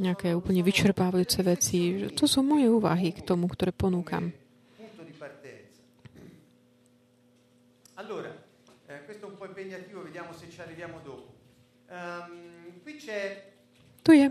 nejaké 0.00 0.32
úplne 0.32 0.64
vyčerpávajúce 0.64 1.44
veci. 1.44 2.08
To 2.16 2.24
sú 2.24 2.40
moje 2.40 2.72
úvahy 2.72 3.12
k 3.12 3.20
tomu, 3.20 3.52
ktoré 3.52 3.76
ponúkam. 3.76 4.32
Allora, 8.00 8.32
eh, 8.88 9.04
questo 9.04 9.26
è 9.26 9.28
un 9.28 9.36
po' 9.36 9.44
impegnativo, 9.44 10.00
vediamo 10.00 10.32
se 10.32 10.48
ci 10.48 10.58
arriviamo 10.58 11.04
dopo. 11.04 11.36
Um, 11.92 12.80
qui 12.80 12.96
c'è 12.96 13.49
tu 14.02 14.10
je 14.12 14.26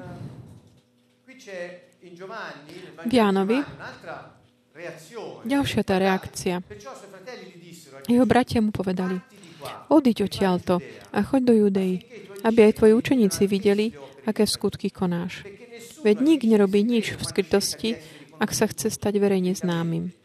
v 3.05 3.12
Jánovi 3.12 3.60
ďalšia 5.43 5.82
tá 5.84 5.95
reakcia. 5.99 6.63
Jeho 8.08 8.25
bratia 8.25 8.63
mu 8.63 8.71
povedali, 8.71 9.19
odiď 9.91 10.25
odtiaľto 10.25 10.79
a 11.12 11.19
choď 11.19 11.41
do 11.43 11.53
Judei, 11.53 11.99
aby 12.47 12.71
aj 12.71 12.79
tvoji 12.79 12.93
učeníci 12.95 13.43
videli, 13.45 13.91
aké 14.23 14.47
skutky 14.47 14.88
konáš. 14.88 15.43
Veď 15.99 16.23
nik 16.23 16.41
nerobí 16.47 16.79
nič 16.79 17.19
v 17.19 17.21
skrytosti, 17.23 17.99
ak 18.39 18.55
sa 18.55 18.71
chce 18.71 18.88
stať 18.88 19.19
verejne 19.19 19.51
známym. 19.51 20.15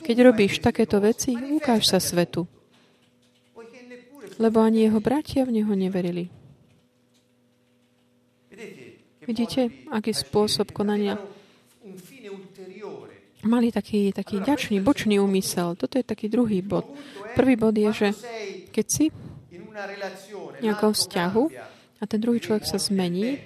Keď 0.00 0.16
robíš 0.24 0.64
takéto 0.64 0.96
veci, 0.98 1.36
ukáž 1.36 1.84
sa 1.84 2.00
svetu. 2.00 2.48
Lebo 4.40 4.64
ani 4.64 4.88
jeho 4.88 5.00
bratia 5.04 5.44
v 5.44 5.60
neho 5.60 5.72
neverili. 5.76 6.39
Vidíte, 9.20 9.68
aký 9.92 10.16
spôsob 10.16 10.72
konania 10.72 11.20
mali 13.44 13.68
taký, 13.68 14.12
taký 14.16 14.40
ďačný, 14.40 14.80
bočný 14.80 15.20
úmysel. 15.20 15.76
Toto 15.76 16.00
je 16.00 16.04
taký 16.04 16.32
druhý 16.32 16.64
bod. 16.64 16.88
Prvý 17.36 17.56
bod 17.56 17.76
je, 17.76 17.90
že 17.92 18.08
keď 18.72 18.86
si 18.88 19.04
v 19.12 20.60
nejakom 20.64 20.92
vzťahu 20.96 21.44
a 22.00 22.04
ten 22.08 22.18
druhý 22.20 22.40
človek 22.40 22.64
sa 22.64 22.80
zmení 22.80 23.40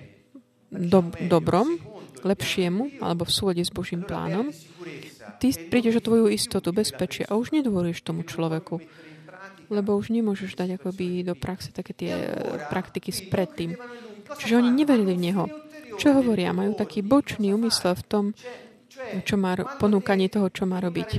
do, 0.71 1.11
dobrom, 1.27 1.79
lepšiemu, 2.25 3.03
alebo 3.05 3.27
v 3.27 3.35
súlade 3.35 3.63
s 3.63 3.75
Božím 3.75 4.03
plánom, 4.07 4.51
ty 5.39 5.53
prídeš 5.69 6.01
o 6.01 6.05
tvoju 6.07 6.27
istotu, 6.33 6.71
bezpečie 6.71 7.27
a 7.27 7.37
už 7.37 7.53
nedôveruješ 7.53 8.03
tomu 8.03 8.23
človeku. 8.23 8.81
Lebo 9.69 9.97
už 9.97 10.13
nemôžeš 10.13 10.55
dať 10.55 10.81
akoby 10.81 11.25
do 11.25 11.35
praxe 11.35 11.73
také 11.75 11.93
tie 11.97 12.13
praktiky 12.71 13.11
s 13.11 13.27
predtým. 13.27 13.77
Čiže 14.25 14.55
oni 14.59 14.71
neverili 14.73 15.13
v 15.15 15.25
Neho. 15.31 15.45
Čo 15.95 16.17
hovoria? 16.19 16.57
Majú 16.57 16.75
taký 16.75 17.05
bočný 17.05 17.55
úmysel 17.55 17.95
v 17.95 18.05
tom, 18.09 18.25
čo 19.23 19.35
má, 19.39 19.55
ponúkanie 19.79 20.27
toho, 20.33 20.51
čo 20.51 20.67
má 20.67 20.81
robiť. 20.83 21.11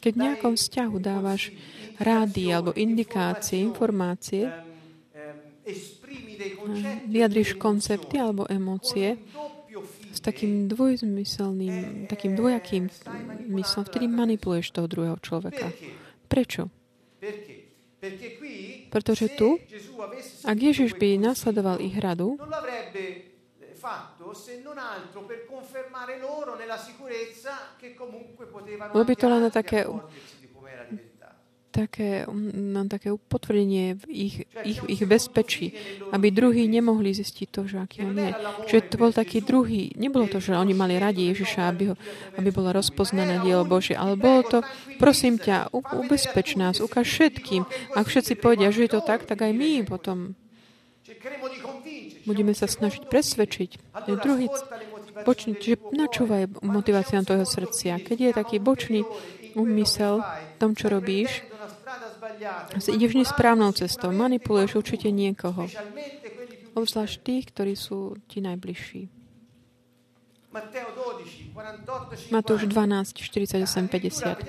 Keď 0.00 0.12
v 0.16 0.22
nejakom 0.22 0.54
vzťahu 0.56 0.96
dávaš 1.00 1.52
rády 2.00 2.48
alebo 2.54 2.72
indikácie, 2.72 3.60
informácie, 3.60 4.48
vyjadriš 7.04 7.60
koncepty 7.60 8.16
alebo 8.16 8.48
emócie 8.48 9.20
s 10.10 10.18
takým 10.18 10.66
dvojzmyselným, 10.66 12.08
takým 12.10 12.34
dvojakým 12.34 12.90
myslom, 13.54 13.82
vtedy 13.86 14.08
manipuluješ 14.10 14.74
toho 14.74 14.88
druhého 14.90 15.18
človeka. 15.20 15.70
Prečo? 16.26 16.72
Pretože 18.90 19.28
tu, 19.36 19.60
ak 20.44 20.56
Ježiš 20.56 20.96
by 20.96 21.20
nasledoval 21.20 21.80
ich 21.84 21.96
radu, 22.00 22.40
Bolo 28.92 29.04
by 29.04 29.14
to 29.16 29.26
len 29.28 29.44
také, 29.48 29.88
také, 31.70 32.26
na 32.54 32.82
také 32.90 33.14
potvrdenie 33.14 33.96
v 34.02 34.04
ich, 34.10 34.36
ich, 34.66 34.80
ich 34.90 35.02
bezpečí, 35.06 35.72
aby 36.10 36.34
druhí 36.34 36.66
nemohli 36.66 37.14
zistiť 37.14 37.48
to, 37.48 37.70
že 37.70 37.76
aký 37.78 38.04
on 38.04 38.18
je. 38.18 38.30
Že 38.66 38.78
to 38.90 38.94
bol 38.98 39.12
taký 39.14 39.40
druhý, 39.40 39.94
nebolo 39.94 40.26
to, 40.26 40.42
že 40.42 40.58
oni 40.58 40.74
mali 40.74 40.98
radi 40.98 41.30
Ježiša, 41.30 41.70
aby, 41.70 41.94
ho, 41.94 41.96
aby 42.36 42.50
bolo 42.50 42.74
rozpoznané 42.74 43.40
dielo 43.40 43.62
Bože, 43.62 43.94
ale 43.94 44.18
bolo 44.18 44.42
to, 44.42 44.58
prosím 44.98 45.38
ťa, 45.38 45.70
ubezpeč 45.72 46.58
nás, 46.58 46.82
ukáž 46.82 47.06
všetkým. 47.06 47.62
Ak 47.94 48.10
všetci 48.10 48.36
povedia, 48.36 48.74
že 48.74 48.90
je 48.90 48.92
to 48.98 49.00
tak, 49.00 49.24
tak 49.24 49.40
aj 49.40 49.54
my 49.54 49.86
potom 49.86 50.34
Budeme 52.24 52.52
sa 52.54 52.70
snažiť 52.70 53.08
presvedčiť. 53.08 53.70
Je 54.08 54.14
druhý 54.20 54.46
bočný, 55.26 55.56
čiže 55.58 55.80
načúvaj 55.92 56.62
motiváciám 56.64 57.26
tvojho 57.26 57.48
srdcia. 57.48 58.00
Keď 58.00 58.18
je 58.20 58.30
taký 58.32 58.56
bočný 58.62 59.02
úmysel 59.58 60.22
v 60.22 60.56
tom, 60.60 60.72
čo 60.78 60.88
robíš, 60.88 61.49
ideš 62.92 63.12
nesprávnou 63.16 63.72
cestou, 63.72 64.12
manipuluješ 64.12 64.80
určite 64.80 65.10
niekoho. 65.10 65.66
Obzvlášť 66.74 67.16
tých, 67.22 67.44
ktorí 67.50 67.74
sú 67.74 68.14
ti 68.30 68.40
najbližší. 68.40 69.08
Matúš 72.34 72.66
12, 72.66 73.14
48, 73.14 73.86
50. 73.86 74.42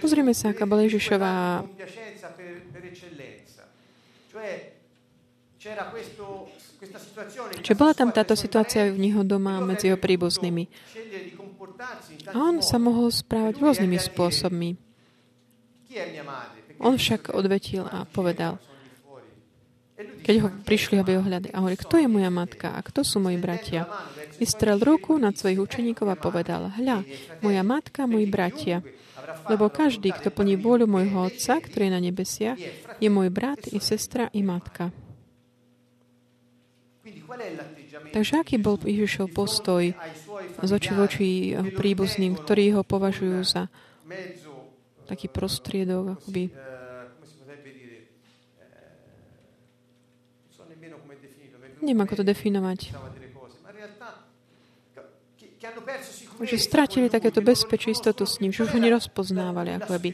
Pozrime 0.00 0.32
sa, 0.32 0.56
aká 0.56 0.64
bola 0.64 0.88
Ježišová 0.88 1.64
Čiže 7.64 7.80
bola 7.80 7.96
tam 7.96 8.12
táto 8.12 8.36
situácia 8.36 8.92
v 8.92 9.00
neho 9.00 9.24
doma 9.24 9.56
medzi 9.64 9.88
jeho 9.88 9.96
príbuznými. 9.96 10.68
A 12.32 12.36
on 12.36 12.60
sa 12.60 12.76
mohol 12.76 13.08
správať 13.08 13.64
rôznymi 13.64 13.96
spôsobmi. 13.96 14.76
On 16.82 16.94
však 16.98 17.30
odvetil 17.34 17.86
a 17.86 18.02
povedal, 18.08 18.58
keď 19.94 20.34
ho 20.42 20.48
prišli, 20.50 20.98
aby 20.98 21.20
ho 21.20 21.22
hľadali. 21.22 21.54
A 21.54 21.62
hovorí, 21.62 21.78
kto 21.78 22.02
je 22.02 22.10
moja 22.10 22.26
matka 22.26 22.74
a 22.74 22.82
kto 22.82 23.06
sú 23.06 23.22
moji 23.22 23.38
bratia? 23.38 23.86
Vystrel 24.42 24.82
ruku 24.82 25.14
nad 25.14 25.38
svojich 25.38 25.62
učeníkov 25.62 26.10
a 26.10 26.18
povedal, 26.18 26.74
hľa, 26.74 27.06
moja 27.38 27.62
matka, 27.62 28.10
moji 28.10 28.26
bratia. 28.26 28.82
Lebo 29.46 29.70
každý, 29.70 30.10
kto 30.10 30.34
plní 30.34 30.58
vôľu 30.58 30.90
môjho 30.90 31.30
Otca, 31.30 31.62
ktorý 31.62 31.86
je 31.86 31.94
na 31.94 32.00
nebesiach, 32.02 32.58
je 32.98 33.08
môj 33.08 33.30
brat 33.30 33.70
i 33.70 33.78
sestra 33.78 34.26
i 34.34 34.42
matka. 34.42 34.90
Takže 38.10 38.42
aký 38.42 38.58
bol 38.58 38.78
Ježišov 38.82 39.30
postoj 39.30 39.94
z 40.58 40.70
oči 40.70 40.92
voči 40.94 41.28
príbuzným, 41.74 42.34
ktorí 42.34 42.74
ho 42.74 42.82
považujú 42.82 43.38
za 43.46 43.70
taký 45.04 45.28
prostriedok, 45.28 46.16
akoby 46.16 46.50
Neviem, 51.84 52.00
ako 52.00 52.14
to 52.16 52.24
definovať. 52.24 52.96
Že 56.44 56.56
stratili 56.56 57.06
takéto 57.12 57.44
bezpečie, 57.44 57.92
istotu 57.92 58.24
s 58.24 58.40
ním, 58.40 58.52
že 58.52 58.64
už 58.64 58.72
ho 58.72 58.80
nerozpoznávali. 58.80 59.76
Ako 59.80 60.00
by. 60.00 60.10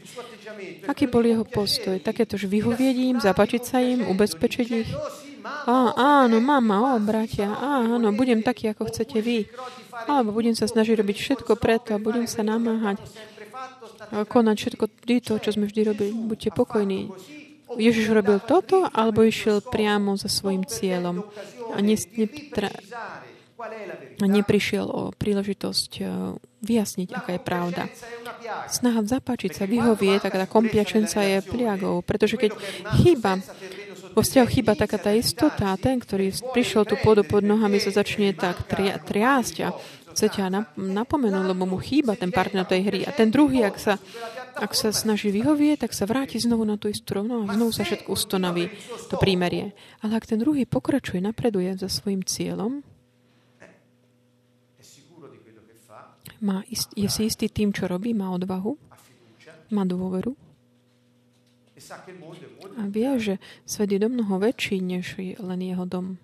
Aký 0.91 1.07
bol 1.07 1.23
jeho 1.23 1.47
postoj? 1.47 1.95
Takéto, 2.03 2.35
že 2.35 2.51
vyhovieť 2.51 2.95
im, 2.99 3.17
zapačiť 3.23 3.61
sa 3.63 3.79
im, 3.79 4.03
ubezpečiť 4.03 4.67
ich? 4.83 4.91
Á, 5.41 5.95
áno, 5.97 6.37
mama, 6.37 6.93
o, 6.93 7.01
bratia, 7.01 7.49
áno, 7.57 8.13
budem 8.13 8.45
taký, 8.45 8.69
ako 8.71 8.91
chcete 8.91 9.17
vy. 9.23 9.49
Alebo 10.05 10.35
budem 10.35 10.53
sa 10.53 10.69
snažiť 10.69 11.01
robiť 11.01 11.17
všetko 11.17 11.57
preto 11.57 11.97
a 11.97 12.03
budem 12.03 12.29
sa 12.29 12.45
namáhať 12.45 13.01
konať 14.09 14.55
všetko 14.57 14.85
to, 15.21 15.33
čo 15.37 15.49
sme 15.53 15.69
vždy 15.69 15.81
robili. 15.85 16.11
Buďte 16.13 16.49
pokojní. 16.55 17.11
Ježiš 17.71 18.11
robil 18.11 18.43
toto, 18.43 18.83
alebo 18.91 19.23
išiel 19.23 19.63
priamo 19.63 20.19
za 20.19 20.27
svojim 20.27 20.67
cieľom 20.67 21.23
a, 21.71 21.79
ne, 21.79 21.95
ne, 21.95 22.27
neprišiel 24.27 24.85
o 24.91 25.15
príležitosť 25.15 25.91
e, 26.01 26.03
vyjasniť, 26.67 27.09
aká 27.15 27.39
je 27.39 27.41
pravda. 27.41 27.87
Snaha 28.67 29.07
zapáčiť 29.07 29.55
sa, 29.55 29.69
vyhovie, 29.69 30.19
taká 30.19 30.43
tá 30.43 30.47
kompiačenca 30.49 31.23
je 31.23 31.39
pliagou, 31.47 32.03
pretože 32.03 32.35
keď 32.35 32.51
chýba 32.99 33.39
vo 34.11 34.19
vzťahu 34.19 34.47
chýba 34.51 34.75
taká 34.75 34.99
tá 34.99 35.15
istota 35.15 35.71
ten, 35.79 35.95
ktorý 35.95 36.35
prišiel 36.51 36.83
tú 36.83 36.99
pôdu 36.99 37.23
pod 37.23 37.47
nohami, 37.47 37.79
sa 37.79 37.95
začne 37.95 38.35
tak 38.35 38.67
tri, 38.67 38.91
triásť 38.91 39.55
a 39.63 39.71
chce 40.11 40.27
ťa 40.27 40.75
napomenúť, 40.75 41.45
lebo 41.55 41.63
mu 41.65 41.77
chýba 41.79 42.19
ten 42.19 42.29
partner 42.29 42.67
tej 42.67 42.81
hry. 42.87 42.99
A 43.07 43.11
ten 43.15 43.31
druhý, 43.31 43.63
ak 43.65 43.79
sa, 43.79 43.95
ak 44.55 44.71
sa 44.75 44.91
snaží 44.91 45.31
vyhovieť, 45.31 45.87
tak 45.87 45.91
sa 45.95 46.05
vráti 46.05 46.37
znovu 46.37 46.67
na 46.67 46.75
tú 46.75 46.91
istú 46.91 47.17
rovno 47.17 47.47
a 47.47 47.51
znovu 47.55 47.71
sa 47.71 47.87
všetko 47.87 48.11
ustanoví, 48.11 48.69
to 49.07 49.15
prímerie. 49.17 49.73
Ale 50.03 50.19
ak 50.19 50.27
ten 50.27 50.39
druhý 50.39 50.67
pokračuje, 50.67 51.23
napreduje 51.23 51.73
za 51.79 51.87
svojim 51.87 52.21
cieľom, 52.21 52.83
má 56.41 56.65
ist, 56.73 56.89
je 56.97 57.05
si 57.05 57.29
istý 57.29 57.53
tým, 57.53 57.69
čo 57.69 57.85
robí, 57.85 58.17
má 58.17 58.33
odvahu, 58.33 58.73
má 59.69 59.85
dôveru, 59.85 60.33
a 62.77 62.85
vie, 62.87 63.09
že 63.17 63.35
svet 63.65 63.89
je 63.89 63.99
do 63.99 64.07
mnoho 64.07 64.37
väčší, 64.37 64.79
než 64.79 65.17
len 65.41 65.59
jeho 65.65 65.85
dom. 65.89 66.21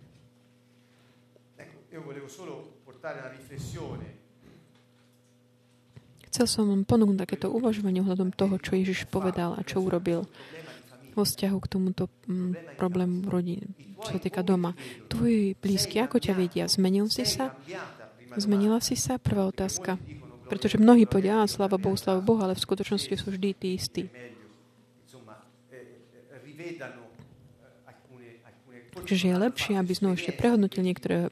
Chcel 6.28 6.46
som 6.46 6.70
vám 6.70 6.84
ponúknuť 6.86 7.18
takéto 7.18 7.48
uvažovanie 7.50 8.04
ohľadom 8.06 8.30
toho, 8.36 8.62
čo 8.62 8.78
Ježiš 8.78 9.10
povedal 9.10 9.58
a 9.58 9.66
čo 9.66 9.82
urobil 9.82 10.30
vo 11.18 11.24
vzťahu 11.26 11.58
k 11.58 11.72
tomuto 11.72 12.14
mm, 12.30 12.78
problému 12.78 13.26
rodín, 13.26 13.74
čo 14.06 14.16
sa 14.16 14.22
týka 14.22 14.46
doma. 14.46 14.78
Tvoji 15.10 15.58
blízky, 15.58 15.98
ako 15.98 16.22
ťa 16.22 16.38
vedia? 16.38 16.70
Zmenil 16.70 17.10
si 17.10 17.26
sa? 17.26 17.58
Zmenila 18.38 18.78
si 18.86 18.94
sa? 18.94 19.18
Prvá 19.18 19.50
otázka. 19.50 19.98
Pretože 20.46 20.78
mnohí 20.78 21.10
povedia, 21.10 21.42
á, 21.42 21.50
sláva 21.50 21.82
Bohu, 21.82 21.98
sláva 21.98 22.22
Bohu, 22.22 22.38
ale 22.46 22.54
v 22.54 22.62
skutočnosti 22.62 23.18
sú 23.18 23.34
vždy 23.34 23.50
tí 23.58 23.74
istí. 23.74 24.06
Čiže 29.08 29.26
je 29.32 29.38
lepšie, 29.40 29.74
aby 29.80 29.92
znovu 29.96 30.20
ešte 30.20 30.36
prehodnotil 30.36 30.84
niektoré 30.84 31.32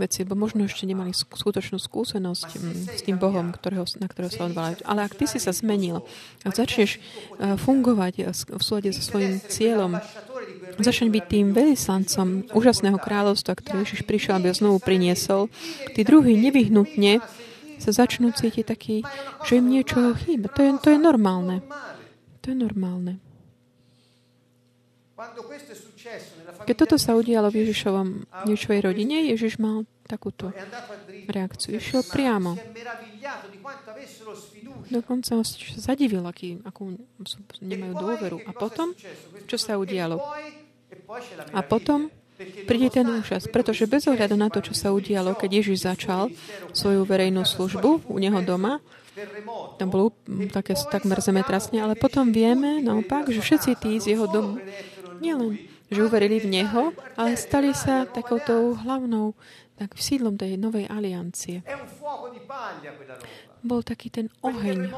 veci, 0.00 0.24
bo 0.24 0.34
možno 0.34 0.64
ešte 0.64 0.88
nemali 0.88 1.12
skutočnú 1.12 1.76
skúsenosť 1.76 2.48
mm, 2.56 2.74
s 2.96 3.00
tým 3.04 3.16
Bohom, 3.20 3.52
ktorého, 3.52 3.84
na 4.00 4.08
ktorého 4.08 4.32
sa 4.32 4.48
odvalajú. 4.48 4.84
Ale 4.88 5.04
ak 5.04 5.16
ty 5.16 5.28
si 5.28 5.36
sa 5.36 5.52
zmenil, 5.52 6.04
ak 6.42 6.52
začneš 6.56 6.96
e, 6.96 7.00
fungovať 7.60 8.14
e, 8.20 8.22
v 8.32 8.62
súlade 8.62 8.90
so 8.92 9.02
svojím 9.04 9.40
cieľom, 9.44 10.00
začneš 10.80 11.08
byť 11.12 11.24
tým 11.28 11.46
veľvyslancom 11.52 12.56
úžasného 12.56 12.98
kráľovstva, 12.98 13.58
ktoré 13.58 13.84
Ježiš 13.84 14.08
prišiel, 14.08 14.40
aby 14.40 14.50
ho 14.52 14.56
znovu 14.56 14.78
priniesol, 14.80 15.52
tí 15.92 16.02
druhí 16.02 16.36
nevyhnutne 16.40 17.20
sa 17.82 17.90
začnú 17.90 18.30
cítiť 18.30 18.64
taký, 18.64 18.96
že 19.42 19.58
im 19.58 19.66
niečo 19.66 20.14
chýba. 20.22 20.46
To 20.54 20.60
je, 20.62 20.70
to 20.78 20.88
je 20.94 20.98
normálne. 21.02 21.66
To 22.46 22.54
je 22.54 22.56
normálne. 22.56 23.18
Keď 26.66 26.76
toto 26.76 26.96
sa 26.98 27.14
udialo 27.14 27.48
v 27.52 27.66
Ježišovom 27.66 28.08
Ježišovej 28.48 28.80
rodine, 28.82 29.16
Ježiš 29.30 29.58
mal 29.62 29.86
takúto 30.06 30.50
reakciu. 31.30 31.78
Išiel 31.78 32.02
priamo. 32.06 32.58
Dokonca 34.90 35.30
ho 35.38 35.44
zadivil, 35.78 36.26
aký, 36.26 36.58
akú 36.66 36.98
nemajú 37.62 37.94
dôveru. 37.96 38.36
A 38.44 38.52
potom, 38.52 38.92
čo 39.46 39.56
sa 39.56 39.78
udialo? 39.78 40.18
A 41.54 41.60
potom 41.62 42.10
príde 42.66 42.90
ten 42.90 43.06
úžas, 43.06 43.46
pretože 43.46 43.86
bez 43.86 44.10
ohľadu 44.10 44.34
na 44.34 44.50
to, 44.50 44.58
čo 44.58 44.74
sa 44.74 44.90
udialo, 44.90 45.38
keď 45.38 45.62
Ježiš 45.62 45.86
začal 45.86 46.34
svoju 46.74 47.06
verejnú 47.06 47.46
službu 47.46 48.10
u 48.10 48.16
neho 48.18 48.42
doma, 48.42 48.82
tam 49.76 49.88
bolo 49.92 50.16
také 50.48 50.72
takmer 50.88 51.20
zemetrasne, 51.20 51.84
ale 51.84 51.94
potom 51.94 52.32
vieme 52.32 52.80
naopak, 52.80 53.28
že 53.28 53.44
všetci 53.44 53.70
tí 53.76 54.00
z 54.00 54.16
jeho 54.16 54.24
domu, 54.24 54.56
nielen, 55.22 55.54
že 55.86 56.02
uverili 56.02 56.42
v 56.42 56.50
Neho, 56.50 56.90
ale 57.14 57.38
stali 57.38 57.70
sa 57.70 58.02
takouto 58.02 58.74
hlavnou 58.82 59.38
tak 59.78 59.94
sídlom 59.94 60.34
tej 60.34 60.58
novej 60.58 60.90
aliancie. 60.90 61.62
Bol 63.62 63.86
taký 63.86 64.10
ten 64.10 64.26
oheň. 64.42 64.90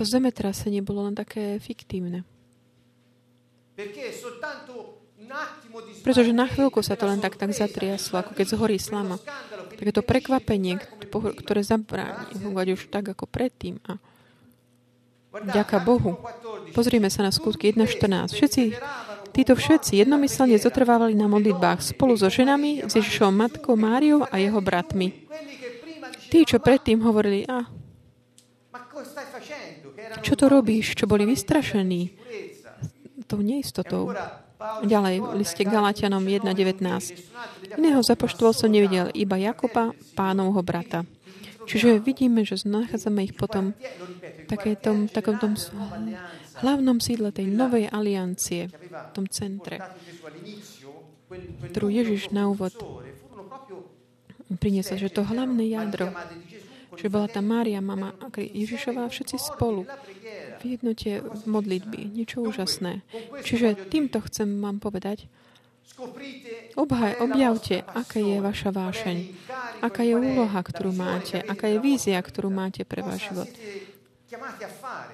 To 0.00 0.02
zemetrasenie 0.02 0.80
bolo 0.80 1.04
len 1.04 1.12
také 1.12 1.60
fiktívne. 1.60 2.24
Pretože 6.00 6.32
na 6.32 6.48
chvíľku 6.48 6.80
sa 6.80 6.96
to 6.96 7.04
len 7.06 7.20
tak, 7.20 7.36
tak 7.36 7.52
zatriaslo, 7.52 8.20
ako 8.20 8.32
keď 8.34 8.46
zhorí 8.56 8.76
slama. 8.80 9.20
Takéto 9.76 10.04
prekvapenie, 10.04 10.80
ktoré 11.12 11.60
zabráni 11.64 12.34
fungovať 12.36 12.68
už 12.76 12.80
tak 12.92 13.12
ako 13.12 13.24
predtým. 13.28 13.80
A 13.88 13.96
ďaká 15.30 15.80
Bohu. 15.80 16.18
Pozrime 16.74 17.08
sa 17.08 17.22
na 17.24 17.30
skutky 17.30 17.70
1.14. 17.72 18.36
Všetci, 18.36 18.62
títo 19.30 19.54
všetci 19.54 20.02
jednomyselne 20.02 20.58
zotrvávali 20.58 21.14
na 21.14 21.30
modlitbách 21.30 21.80
spolu 21.82 22.18
so 22.18 22.28
ženami, 22.28 22.86
s 22.86 22.92
Ježišovou 22.98 23.32
matkou 23.32 23.74
Máriou 23.78 24.26
a 24.26 24.36
jeho 24.36 24.58
bratmi. 24.58 25.26
Tí, 26.30 26.46
čo 26.46 26.62
predtým 26.62 27.02
hovorili, 27.02 27.42
a 27.46 27.66
čo 30.20 30.34
to 30.36 30.46
robíš, 30.50 30.94
čo 30.94 31.08
boli 31.08 31.26
vystrašení 31.26 32.14
tou 33.30 33.40
neistotou. 33.40 34.10
Ďalej, 34.84 35.14
v 35.22 35.34
liste 35.40 35.62
Galatianom 35.64 36.20
1.19. 36.20 36.82
Iného 37.80 38.00
zapoštol 38.02 38.52
som 38.52 38.68
nevidel, 38.68 39.08
iba 39.16 39.40
Jakoba, 39.40 39.96
pánovho 40.18 40.60
brata. 40.60 41.08
Čiže 41.64 42.02
vidíme, 42.02 42.42
že 42.42 42.58
nachádzame 42.66 43.30
ich 43.30 43.34
potom 43.38 43.72
v 44.50 45.12
takom 45.14 45.38
tom 45.38 45.54
hlavnom 46.60 47.00
sídle 47.00 47.32
tej 47.32 47.48
novej 47.48 47.88
aliancie, 47.90 48.68
v 48.70 49.10
tom 49.16 49.26
centre, 49.26 49.80
ktorú 51.70 51.88
Ježiš 51.88 52.34
na 52.34 52.50
úvod 52.50 52.74
priniesol, 54.58 54.98
že 54.98 55.14
to 55.14 55.22
hlavné 55.22 55.70
jadro, 55.70 56.10
že 56.98 57.06
bola 57.06 57.30
tam 57.30 57.54
Mária, 57.54 57.78
mama 57.78 58.12
Ježišová, 58.34 59.06
všetci 59.06 59.36
spolu 59.38 59.86
v 60.60 60.62
jednote 60.76 61.22
v 61.22 61.42
modlitby. 61.46 62.12
Niečo 62.12 62.42
úžasné. 62.42 63.06
Čiže 63.46 63.88
týmto 63.88 64.20
chcem 64.26 64.58
vám 64.58 64.82
povedať, 64.82 65.30
Obhaj, 66.80 67.20
objavte, 67.20 67.84
aká 67.84 68.24
je 68.24 68.40
vaša 68.40 68.72
vášeň, 68.72 69.16
aká 69.84 70.00
je 70.00 70.16
úloha, 70.16 70.56
ktorú 70.56 70.96
máte, 70.96 71.44
aká 71.44 71.68
je 71.68 71.76
vízia, 71.76 72.16
ktorú 72.16 72.48
máte 72.48 72.88
pre 72.88 73.04
váš 73.04 73.28
život. 73.28 73.48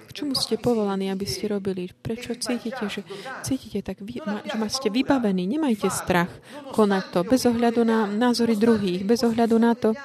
K 0.06 0.10
čomu 0.12 0.36
ste 0.36 0.60
povolaní, 0.60 1.08
aby 1.08 1.24
ste 1.24 1.48
robili? 1.48 1.88
Prečo 1.88 2.36
cítite, 2.36 2.84
že 2.92 3.00
cítite 3.40 3.80
tak, 3.80 4.04
že 4.44 4.56
ma 4.60 4.68
ste 4.68 4.92
vybavení? 4.92 5.48
Nemajte 5.48 5.88
strach 5.88 6.28
konať 6.76 7.04
to 7.16 7.20
bez 7.24 7.48
ohľadu 7.48 7.80
na 7.80 8.04
názory 8.04 8.60
druhých, 8.60 9.08
bez 9.08 9.24
ohľadu 9.24 9.56
na 9.56 9.72
to, 9.72 9.96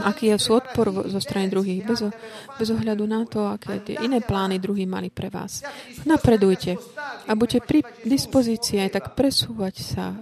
aký 0.00 0.32
je 0.32 0.40
odpor 0.48 1.12
zo 1.12 1.20
strany 1.20 1.52
druhých, 1.52 1.84
bez, 1.84 2.00
bez 2.56 2.68
ohľadu 2.72 3.04
na 3.04 3.28
to, 3.28 3.44
aké 3.52 3.84
tie 3.84 3.96
iné 4.00 4.24
plány 4.24 4.56
druhí 4.56 4.88
mali 4.88 5.12
pre 5.12 5.28
vás. 5.28 5.60
Napredujte 6.08 6.80
a 7.28 7.36
buďte 7.36 7.60
pri 7.68 7.84
dispozícii 8.00 8.80
aj 8.80 8.90
tak 8.96 9.04
presúvať 9.12 9.74
sa, 9.84 10.16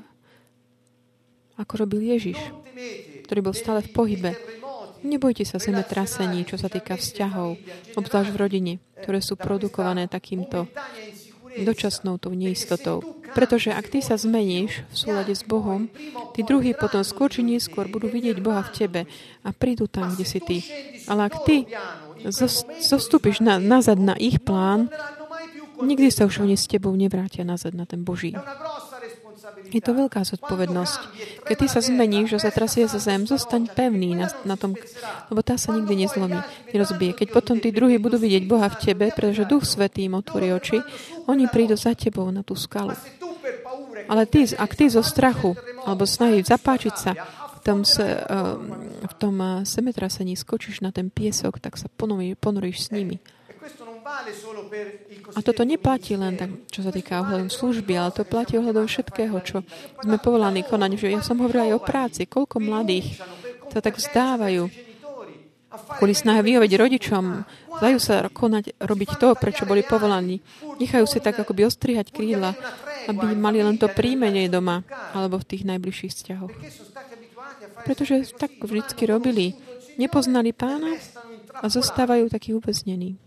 ako 1.55 1.87
robil 1.87 2.11
Ježiš, 2.11 2.43
ktorý 3.31 3.39
bol 3.39 3.55
stále 3.55 3.87
v 3.87 3.91
pohybe. 3.95 4.35
Nebojte 5.03 5.43
sa 5.43 5.59
zemetrasení, 5.59 6.47
čo 6.47 6.57
sa 6.59 6.71
týka 6.71 6.95
vzťahov, 6.95 7.59
obzvlášť 7.99 8.31
v 8.31 8.41
rodine, 8.41 8.73
ktoré 9.03 9.19
sú 9.19 9.35
produkované 9.35 10.07
takýmto 10.07 10.71
dočasnou 11.61 12.17
tou 12.17 12.33
neistotou. 12.33 13.05
Pretože 13.33 13.73
ak 13.73 13.89
ty 13.89 14.05
sa 14.05 14.17
zmeníš 14.17 14.85
v 14.89 14.97
súlade 14.97 15.33
s 15.33 15.45
Bohom, 15.45 15.89
tí 16.37 16.45
druhí 16.45 16.77
potom 16.77 17.01
skôr 17.01 17.33
či 17.33 17.41
neskôr 17.45 17.89
budú 17.89 18.09
vidieť 18.09 18.39
Boha 18.45 18.61
v 18.61 18.73
tebe 18.73 19.01
a 19.45 19.49
prídu 19.53 19.89
tam, 19.89 20.13
kde 20.13 20.25
si 20.29 20.41
ty. 20.41 20.59
Ale 21.09 21.33
ak 21.33 21.45
ty 21.49 21.65
zostúpiš 22.81 23.41
na, 23.41 23.57
nazad 23.57 23.97
na 23.97 24.17
ich 24.21 24.41
plán, 24.41 24.93
nikdy 25.81 26.13
sa 26.13 26.29
už 26.29 26.45
oni 26.45 26.61
s 26.61 26.69
tebou 26.69 26.93
nevrátia 26.93 27.43
nazad 27.43 27.73
na 27.73 27.89
ten 27.89 28.05
Boží. 28.05 28.37
Je 29.73 29.81
to 29.81 29.97
veľká 29.97 30.21
zodpovednosť. 30.21 31.01
Keď 31.49 31.57
ty 31.57 31.67
sa 31.67 31.81
zmeníš, 31.81 32.37
že 32.37 32.53
sa 32.53 33.01
zem, 33.01 33.25
zostaň 33.25 33.73
pevný 33.73 34.13
na, 34.13 34.29
na 34.45 34.61
tom, 34.61 34.77
lebo 35.33 35.41
tá 35.41 35.57
sa 35.57 35.73
nikdy 35.73 36.05
nezlomí, 36.05 36.37
nerozbije. 36.77 37.17
Keď 37.17 37.29
potom 37.33 37.57
tí 37.57 37.73
druhí 37.73 37.97
budú 37.97 38.21
vidieť 38.21 38.45
Boha 38.45 38.69
v 38.69 38.81
tebe, 38.85 39.09
pretože 39.09 39.49
Duch 39.49 39.65
Svetý 39.65 40.05
im 40.05 40.21
otvorí 40.21 40.53
oči, 40.53 40.85
oni 41.25 41.49
prídu 41.49 41.73
za 41.81 41.97
tebou 41.97 42.29
na 42.29 42.45
tú 42.45 42.53
skalu. 42.53 42.93
Ale 44.13 44.29
ty, 44.29 44.45
ak 44.45 44.77
ty 44.77 44.93
zo 44.93 45.01
strachu 45.01 45.57
alebo 45.89 46.05
snahy 46.05 46.45
zapáčiť 46.45 46.95
sa 46.95 47.17
v 47.57 47.59
tom, 47.65 47.81
se, 47.87 48.05
v 49.09 49.15
tom 49.17 49.65
semetrasení 49.65 50.37
skočíš 50.37 50.85
na 50.85 50.93
ten 50.93 51.09
piesok, 51.09 51.63
tak 51.63 51.81
sa 51.81 51.89
ponoríš 52.37 52.77
s 52.77 52.89
nimi. 52.93 53.23
A 55.33 55.41
toto 55.41 55.63
neplatí 55.63 56.19
len 56.19 56.35
tak, 56.35 56.51
čo 56.69 56.83
sa 56.83 56.91
týka 56.91 57.23
ohľadom 57.23 57.49
služby, 57.49 57.95
ale 57.95 58.11
to 58.11 58.27
platí 58.27 58.59
ohľadom 58.59 58.91
všetkého, 58.91 59.37
čo 59.47 59.63
sme 60.03 60.19
povolaní 60.19 60.67
konať. 60.67 60.99
Ja 60.99 61.23
som 61.23 61.39
hovorila 61.39 61.71
aj 61.71 61.75
o 61.79 61.85
práci. 61.85 62.27
Koľko 62.27 62.59
mladých 62.59 63.23
sa 63.71 63.79
tak 63.79 64.03
vzdávajú 64.03 64.67
kvôli 65.73 66.13
snahe 66.13 66.45
vyhovieť 66.45 66.73
rodičom, 66.77 67.25
dajú 67.81 67.97
sa 67.97 68.29
konať, 68.29 68.77
robiť 68.77 69.11
to, 69.17 69.33
prečo 69.39 69.65
boli 69.65 69.81
povolaní. 69.81 70.45
Nechajú 70.77 71.09
si 71.09 71.19
tak 71.23 71.41
akoby 71.41 71.65
ostrihať 71.65 72.13
krídla, 72.13 72.53
aby 73.09 73.33
mali 73.33 73.65
len 73.65 73.81
to 73.81 73.89
príjmenie 73.89 74.53
doma 74.53 74.85
alebo 75.17 75.41
v 75.41 75.49
tých 75.49 75.63
najbližších 75.65 76.13
vzťahoch. 76.13 76.53
Pretože 77.89 78.37
tak 78.37 78.53
vždycky 78.61 79.09
robili. 79.09 79.57
Nepoznali 79.97 80.57
pána 80.57 80.97
a 81.61 81.69
zostávajú 81.69 82.33
takí 82.33 82.57
uväznení 82.57 83.22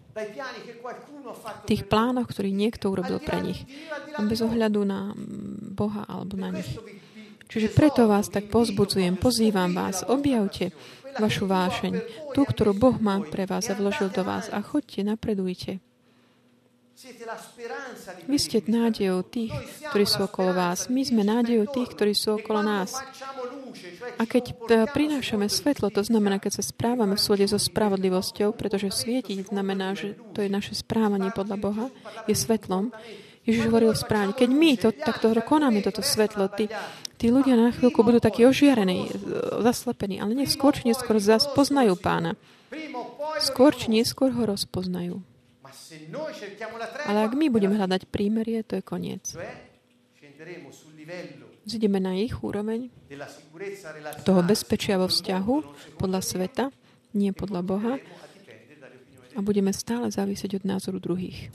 tých 1.68 1.84
plánoch, 1.92 2.32
ktorý 2.32 2.56
niekto 2.56 2.88
urobil 2.92 3.20
pre 3.20 3.44
nich. 3.44 3.68
Bez 4.24 4.40
ohľadu 4.40 4.82
na 4.88 5.12
Boha 5.76 6.08
alebo 6.08 6.40
na 6.40 6.56
nich. 6.56 6.70
Čiže 7.46 7.72
preto 7.76 8.10
vás 8.10 8.32
tak 8.32 8.50
pozbudzujem, 8.50 9.20
pozývam 9.22 9.76
vás, 9.76 10.02
objavte 10.08 10.74
vašu 11.16 11.48
vášeň, 11.48 11.94
tú, 12.36 12.44
ktorú 12.44 12.76
Boh 12.76 12.98
má 13.00 13.22
pre 13.24 13.48
vás 13.48 13.72
a 13.72 13.78
vložil 13.78 14.12
do 14.12 14.26
vás 14.28 14.52
a 14.52 14.60
chodte, 14.60 15.00
napredujte. 15.06 15.80
Vy 18.26 18.38
ste 18.40 18.64
nádejou 18.64 19.28
tých, 19.28 19.52
ktorí 19.92 20.08
sú 20.08 20.32
okolo 20.32 20.56
vás. 20.56 20.88
My 20.88 21.04
sme 21.04 21.28
nádejou 21.28 21.68
tých, 21.68 21.92
ktorí 21.92 22.16
sú 22.16 22.40
okolo 22.40 22.64
nás. 22.64 22.96
A 24.16 24.24
keď 24.24 24.56
e, 24.56 24.88
prinášame 24.88 25.52
svetlo, 25.52 25.92
to 25.92 26.08
znamená, 26.08 26.40
keď 26.40 26.64
sa 26.64 26.64
správame 26.64 27.20
v 27.20 27.26
súde 27.28 27.44
so 27.52 27.60
spravodlivosťou, 27.60 28.56
pretože 28.56 28.96
svietiť 28.96 29.52
znamená, 29.52 29.92
že 29.92 30.16
to 30.32 30.40
je 30.40 30.48
naše 30.48 30.72
správanie 30.72 31.36
podľa 31.36 31.58
Boha, 31.60 31.86
je 32.32 32.36
svetlom. 32.38 32.96
Ježiš 33.44 33.68
hovoril 33.68 33.92
správne. 33.92 34.32
Keď 34.32 34.50
my 34.56 34.72
to, 34.80 34.96
takto 34.96 35.36
konáme 35.44 35.84
toto 35.84 36.00
svetlo, 36.00 36.48
tí, 36.48 36.72
tí 37.20 37.28
ľudia 37.28 37.60
na 37.60 37.76
chvíľku 37.76 38.08
budú 38.08 38.24
takí 38.24 38.48
ožiarení, 38.48 39.12
e, 39.12 39.14
zaslepení, 39.68 40.24
ale 40.24 40.32
nie 40.32 40.48
skôr 40.48 40.72
či 40.72 40.88
neskôr 40.88 41.20
poznajú 41.52 42.00
pána. 42.00 42.40
Skôr 43.44 43.76
či 43.76 43.92
neskôr 43.92 44.32
ho 44.32 44.48
rozpoznajú. 44.48 45.35
Ale 47.06 47.20
ak 47.26 47.34
my 47.36 47.48
budeme 47.52 47.76
hľadať 47.76 48.08
prímerie, 48.10 48.64
to 48.64 48.80
je 48.80 48.84
koniec 48.84 49.24
zideme 51.66 51.98
na 51.98 52.14
ich 52.16 52.38
úroveň 52.46 52.94
toho 54.24 54.42
bezpečia 54.46 55.02
vo 55.02 55.10
vzťahu 55.10 55.56
podľa 55.98 56.22
sveta, 56.22 56.66
nie 57.18 57.34
podľa 57.34 57.62
Boha 57.66 57.94
a 59.36 59.40
budeme 59.42 59.74
stále 59.74 60.08
závisieť 60.14 60.62
od 60.62 60.64
názoru 60.64 61.02
druhých. 61.02 61.50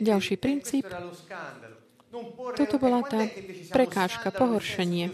Ďalší 0.00 0.34
princíp. 0.38 0.84
Toto 2.56 2.76
bola 2.80 3.04
tá 3.04 3.20
prekážka, 3.68 4.32
pohoršenie 4.32 5.12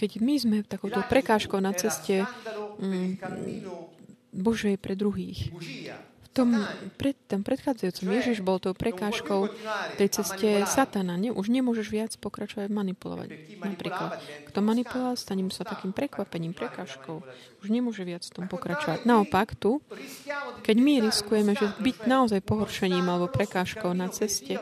keď 0.00 0.10
my 0.16 0.34
sme 0.40 0.56
takouto 0.64 1.04
prekážkou 1.04 1.60
na 1.60 1.76
ceste 1.76 2.24
mm, 2.80 3.20
Božej 4.32 4.80
pre 4.80 4.96
druhých, 4.96 5.52
v 6.20 6.28
tom, 6.30 6.54
pred, 6.94 7.18
tom 7.26 7.42
predchádzajúcom 7.42 8.06
Ježiš 8.14 8.38
bol 8.46 8.62
tou 8.62 8.70
prekážkou 8.70 9.50
tej 9.98 10.08
ceste 10.14 10.62
satana. 10.62 11.18
Ne, 11.18 11.34
už 11.34 11.50
nemôžeš 11.50 11.90
viac 11.90 12.14
pokračovať 12.22 12.70
manipulovať. 12.70 13.58
Napríklad, 13.58 14.22
kto 14.46 14.58
manipuloval, 14.62 15.18
stanem 15.18 15.50
sa 15.50 15.66
takým 15.66 15.90
prekvapením, 15.90 16.54
prekážkou. 16.54 17.26
Už 17.66 17.66
nemôže 17.66 18.06
viac 18.06 18.22
v 18.22 18.30
tom 18.30 18.46
pokračovať. 18.46 19.10
Naopak 19.10 19.58
tu, 19.58 19.82
keď 20.62 20.76
my 20.78 21.10
riskujeme, 21.10 21.58
že 21.58 21.66
byť 21.82 22.06
naozaj 22.06 22.46
pohoršením 22.46 23.10
alebo 23.10 23.26
prekážkou 23.26 23.90
na 23.90 24.06
ceste, 24.14 24.54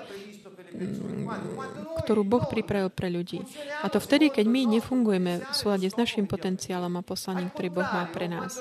ktorú 2.04 2.22
Boh 2.24 2.44
pripravil 2.48 2.90
pre 2.92 3.08
ľudí. 3.12 3.42
A 3.82 3.86
to 3.92 3.98
vtedy, 4.00 4.32
keď 4.32 4.46
my 4.48 4.78
nefungujeme 4.78 5.44
v 5.44 5.54
súlade 5.54 5.88
s 5.88 5.96
našim 5.96 6.24
potenciálom 6.24 6.92
a 6.98 7.02
poslaním, 7.02 7.50
ktorý 7.52 7.68
Boh 7.72 7.88
má 7.88 8.08
pre 8.08 8.28
nás. 8.28 8.60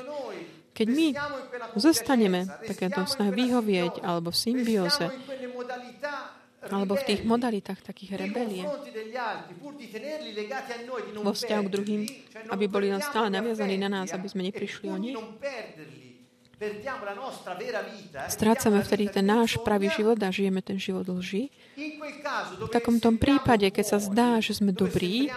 Keď 0.78 0.88
my 0.94 1.08
zostaneme 1.74 2.46
takéto 2.70 3.02
snahe 3.10 3.34
vyhovieť 3.34 4.06
alebo 4.06 4.30
v 4.30 4.38
symbióze, 4.38 5.10
alebo 6.68 7.00
v 7.00 7.04
tých 7.08 7.22
modalitách 7.24 7.80
takých 7.80 8.28
rebelie 8.28 8.68
vo 11.16 11.32
vzťahu 11.32 11.62
k 11.64 11.72
druhým, 11.72 12.02
aby 12.52 12.66
boli 12.68 12.92
stále 13.00 13.32
naviazaní 13.32 13.80
na 13.80 13.90
nás, 13.90 14.12
aby 14.12 14.28
sme 14.28 14.46
neprišli 14.52 14.92
o 14.92 14.98
nich. 15.00 15.16
Strácame 18.28 18.82
vtedy 18.82 19.14
ten 19.14 19.26
náš 19.30 19.62
pravý 19.62 19.94
život 19.94 20.18
a 20.18 20.34
žijeme 20.34 20.66
ten 20.66 20.82
život 20.82 21.06
lži. 21.06 21.54
V 22.58 22.70
takom 22.74 22.98
tom 22.98 23.22
prípade, 23.22 23.70
keď 23.70 23.86
sa 23.86 23.98
zdá, 24.02 24.42
že 24.42 24.58
sme 24.58 24.74
dobrí, 24.74 25.30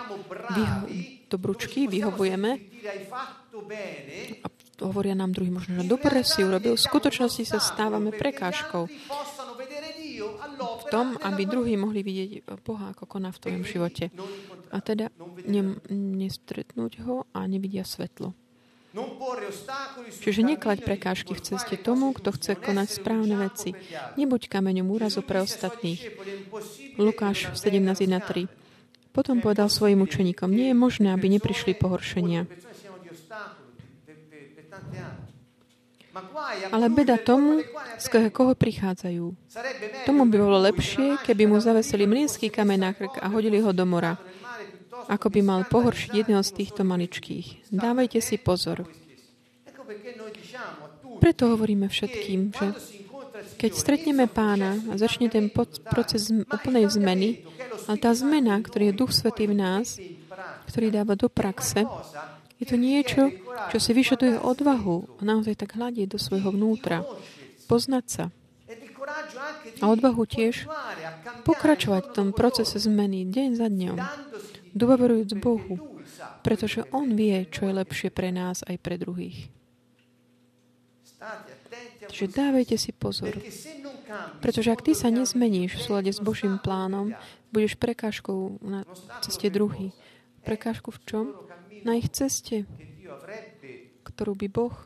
vyho- 0.56 0.88
dobručky, 1.28 1.84
vyhovujeme 1.92 2.50
a 4.40 4.48
hovoria 4.80 5.12
nám 5.12 5.36
druhý 5.36 5.52
možno, 5.52 5.76
že 5.76 5.84
dobre 5.84 6.24
si 6.24 6.40
urobil, 6.40 6.80
v 6.80 6.86
skutočnosti 6.88 7.44
sa 7.44 7.60
stávame 7.60 8.16
prekážkou 8.16 8.88
v 10.60 10.84
tom, 10.88 11.20
aby 11.20 11.44
druhí 11.44 11.76
mohli 11.76 12.00
vidieť 12.00 12.48
Boha, 12.64 12.96
ako 12.96 13.04
koná 13.04 13.28
v 13.32 13.40
tvojom 13.44 13.64
živote. 13.64 14.08
A 14.72 14.78
teda 14.80 15.12
ne, 15.44 15.76
nestretnúť 15.92 17.04
ho 17.04 17.28
a 17.32 17.44
nevidia 17.44 17.84
svetlo. 17.84 18.32
Čiže 20.18 20.42
neklaď 20.42 20.82
prekážky 20.82 21.30
v 21.38 21.44
ceste 21.46 21.78
tomu, 21.78 22.10
kto 22.10 22.34
chce 22.34 22.58
konať 22.58 22.88
správne 22.90 23.38
veci. 23.38 23.70
Nebuď 24.18 24.50
kameňom 24.50 24.90
úrazu 24.90 25.22
pre 25.22 25.38
ostatných. 25.38 26.18
Lukáš 26.98 27.54
17.1.3 27.54 28.50
Potom 29.14 29.42
povedal 29.42 29.70
svojim 29.70 30.02
učeníkom, 30.02 30.50
nie 30.50 30.70
je 30.70 30.76
možné, 30.78 31.14
aby 31.14 31.30
neprišli 31.30 31.78
pohoršenia. 31.78 32.46
Ale 36.74 36.90
beda 36.90 37.14
tomu, 37.22 37.62
z 37.98 38.06
koho 38.34 38.58
prichádzajú. 38.58 39.24
Tomu 40.02 40.22
by 40.26 40.36
bolo 40.42 40.58
lepšie, 40.66 41.22
keby 41.22 41.46
mu 41.46 41.62
zavesili 41.62 42.06
mlínsky 42.10 42.50
kameň 42.50 42.78
na 42.82 42.90
krk 42.90 43.22
a 43.22 43.30
hodili 43.30 43.62
ho 43.62 43.70
do 43.70 43.86
mora, 43.86 44.18
ako 45.10 45.26
by 45.34 45.40
mal 45.42 45.60
pohoršiť 45.66 46.10
jedného 46.14 46.42
z 46.46 46.54
týchto 46.54 46.86
maličkých. 46.86 47.74
Dávajte 47.74 48.22
si 48.22 48.38
pozor. 48.38 48.86
Preto 51.18 51.50
hovoríme 51.50 51.90
všetkým, 51.90 52.54
že 52.54 52.66
keď 53.58 53.72
stretneme 53.74 54.30
pána 54.30 54.78
a 54.88 54.94
začne 54.94 55.26
ten 55.26 55.50
proces 55.90 56.30
úplnej 56.30 56.86
zmeny, 56.86 57.42
ale 57.90 57.98
tá 57.98 58.14
zmena, 58.14 58.56
ktorý 58.62 58.94
je 58.94 58.98
Duch 58.98 59.12
Svetý 59.12 59.50
v 59.50 59.58
nás, 59.58 59.98
ktorý 60.70 60.94
dáva 60.94 61.18
do 61.18 61.26
praxe, 61.26 61.82
je 62.60 62.68
to 62.68 62.76
niečo, 62.76 63.32
čo 63.72 63.78
si 63.80 63.90
vyžaduje 63.96 64.36
odvahu 64.36 65.18
a 65.18 65.20
naozaj 65.24 65.64
tak 65.64 65.74
hľadiť 65.74 66.06
do 66.12 66.18
svojho 66.20 66.52
vnútra. 66.52 67.02
Poznať 67.66 68.04
sa. 68.06 68.24
A 69.80 69.84
odvahu 69.88 70.22
tiež 70.28 70.68
pokračovať 71.42 72.12
v 72.12 72.14
tom 72.14 72.28
procese 72.36 72.78
zmeny 72.78 73.26
deň 73.26 73.48
za 73.56 73.66
dňom, 73.66 73.98
dôverujúc 74.76 75.30
Bohu, 75.38 76.00
pretože 76.44 76.86
On 76.90 77.06
vie, 77.06 77.46
čo 77.48 77.68
je 77.68 77.74
lepšie 77.76 78.08
pre 78.10 78.30
nás 78.34 78.62
aj 78.66 78.76
pre 78.80 78.96
druhých. 78.96 79.50
Takže 82.00 82.26
dávajte 82.32 82.76
si 82.80 82.90
pozor. 82.96 83.36
Pretože 84.42 84.72
ak 84.72 84.82
ty 84.82 84.96
sa 84.96 85.12
nezmeníš 85.12 85.78
v 85.78 85.84
súlade 85.84 86.10
s 86.10 86.18
Božím 86.18 86.58
plánom, 86.58 87.14
budeš 87.54 87.78
prekážkou 87.78 88.58
na 88.64 88.82
ceste 89.22 89.46
druhých. 89.52 89.94
Prekážku 90.42 90.90
v 90.90 91.00
čom? 91.04 91.26
na 91.84 91.96
ich 91.96 92.08
ceste, 92.12 92.68
ktorú 94.04 94.36
by 94.36 94.48
Boh 94.52 94.76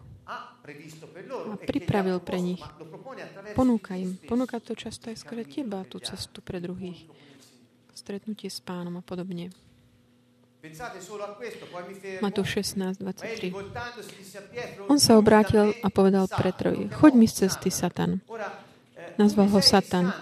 pripravil 1.66 2.22
pre 2.22 2.38
nich. 2.40 2.62
Ponúka 3.52 3.98
im. 3.98 4.16
Ponúka 4.24 4.62
to 4.62 4.72
často 4.72 5.10
aj 5.12 5.20
skôr 5.20 5.44
teba, 5.44 5.84
tú 5.84 6.00
cestu 6.00 6.40
pre 6.40 6.62
druhých. 6.62 7.04
Stretnutie 7.94 8.50
s 8.50 8.58
pánom 8.58 8.98
a 8.98 9.02
podobne. 9.04 9.54
Matúš 12.24 12.48
16, 12.64 12.96
23. 13.04 13.52
On 14.88 14.96
sa 14.96 15.20
obrátil 15.20 15.76
a 15.84 15.88
povedal 15.92 16.24
Petrovi, 16.24 16.88
choď 16.88 17.12
mi 17.12 17.28
z 17.28 17.44
cesty, 17.44 17.68
Satan. 17.68 18.24
Nazval 19.20 19.52
ho 19.52 19.60
Satan. 19.60 20.16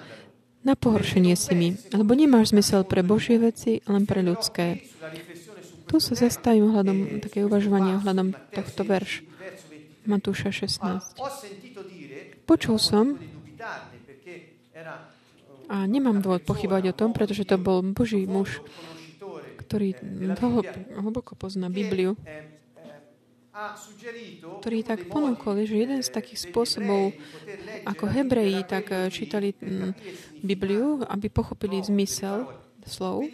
Na 0.63 0.75
pohoršenie 0.79 1.35
si 1.35 1.55
mi, 1.55 1.75
lebo 1.95 2.15
nemáš 2.15 2.55
zmysel 2.55 2.87
pre 2.87 3.03
Božie 3.03 3.39
veci, 3.39 3.83
len 3.87 4.07
pre 4.07 4.23
ľudské. 4.23 4.83
Tu 5.87 5.99
sa 5.99 6.15
zastavím 6.15 6.71
ohľadom 6.71 7.23
také 7.23 7.43
uvažovania 7.43 7.99
ohľadom 7.99 8.35
tohto 8.55 8.83
verš 8.87 9.27
Matúša 10.03 10.51
16. 10.51 11.19
Počul 12.43 12.79
som 12.83 13.15
a 15.71 15.87
nemám 15.87 16.19
dôvod 16.19 16.43
pochybovať 16.43 16.85
o 16.91 16.95
tom, 16.99 17.11
pretože 17.15 17.47
to 17.47 17.55
bol 17.55 17.87
Boží 17.87 18.27
muž, 18.27 18.59
ktorý 19.73 19.97
dlho, 20.37 20.61
hlboko 21.01 21.33
pozná 21.33 21.73
Bibliu, 21.73 22.13
ktorý 24.61 24.85
tak 24.85 25.09
ponúkol, 25.09 25.65
že 25.65 25.81
jeden 25.81 26.05
z 26.05 26.13
takých 26.13 26.53
spôsobov, 26.53 27.17
ako 27.89 28.05
Hebreji 28.05 28.69
tak 28.69 28.93
čítali 29.09 29.57
mm, 29.57 29.97
Bibliu, 30.45 31.01
aby 31.09 31.33
pochopili 31.33 31.81
zmysel 31.81 32.53
slov, 32.85 33.25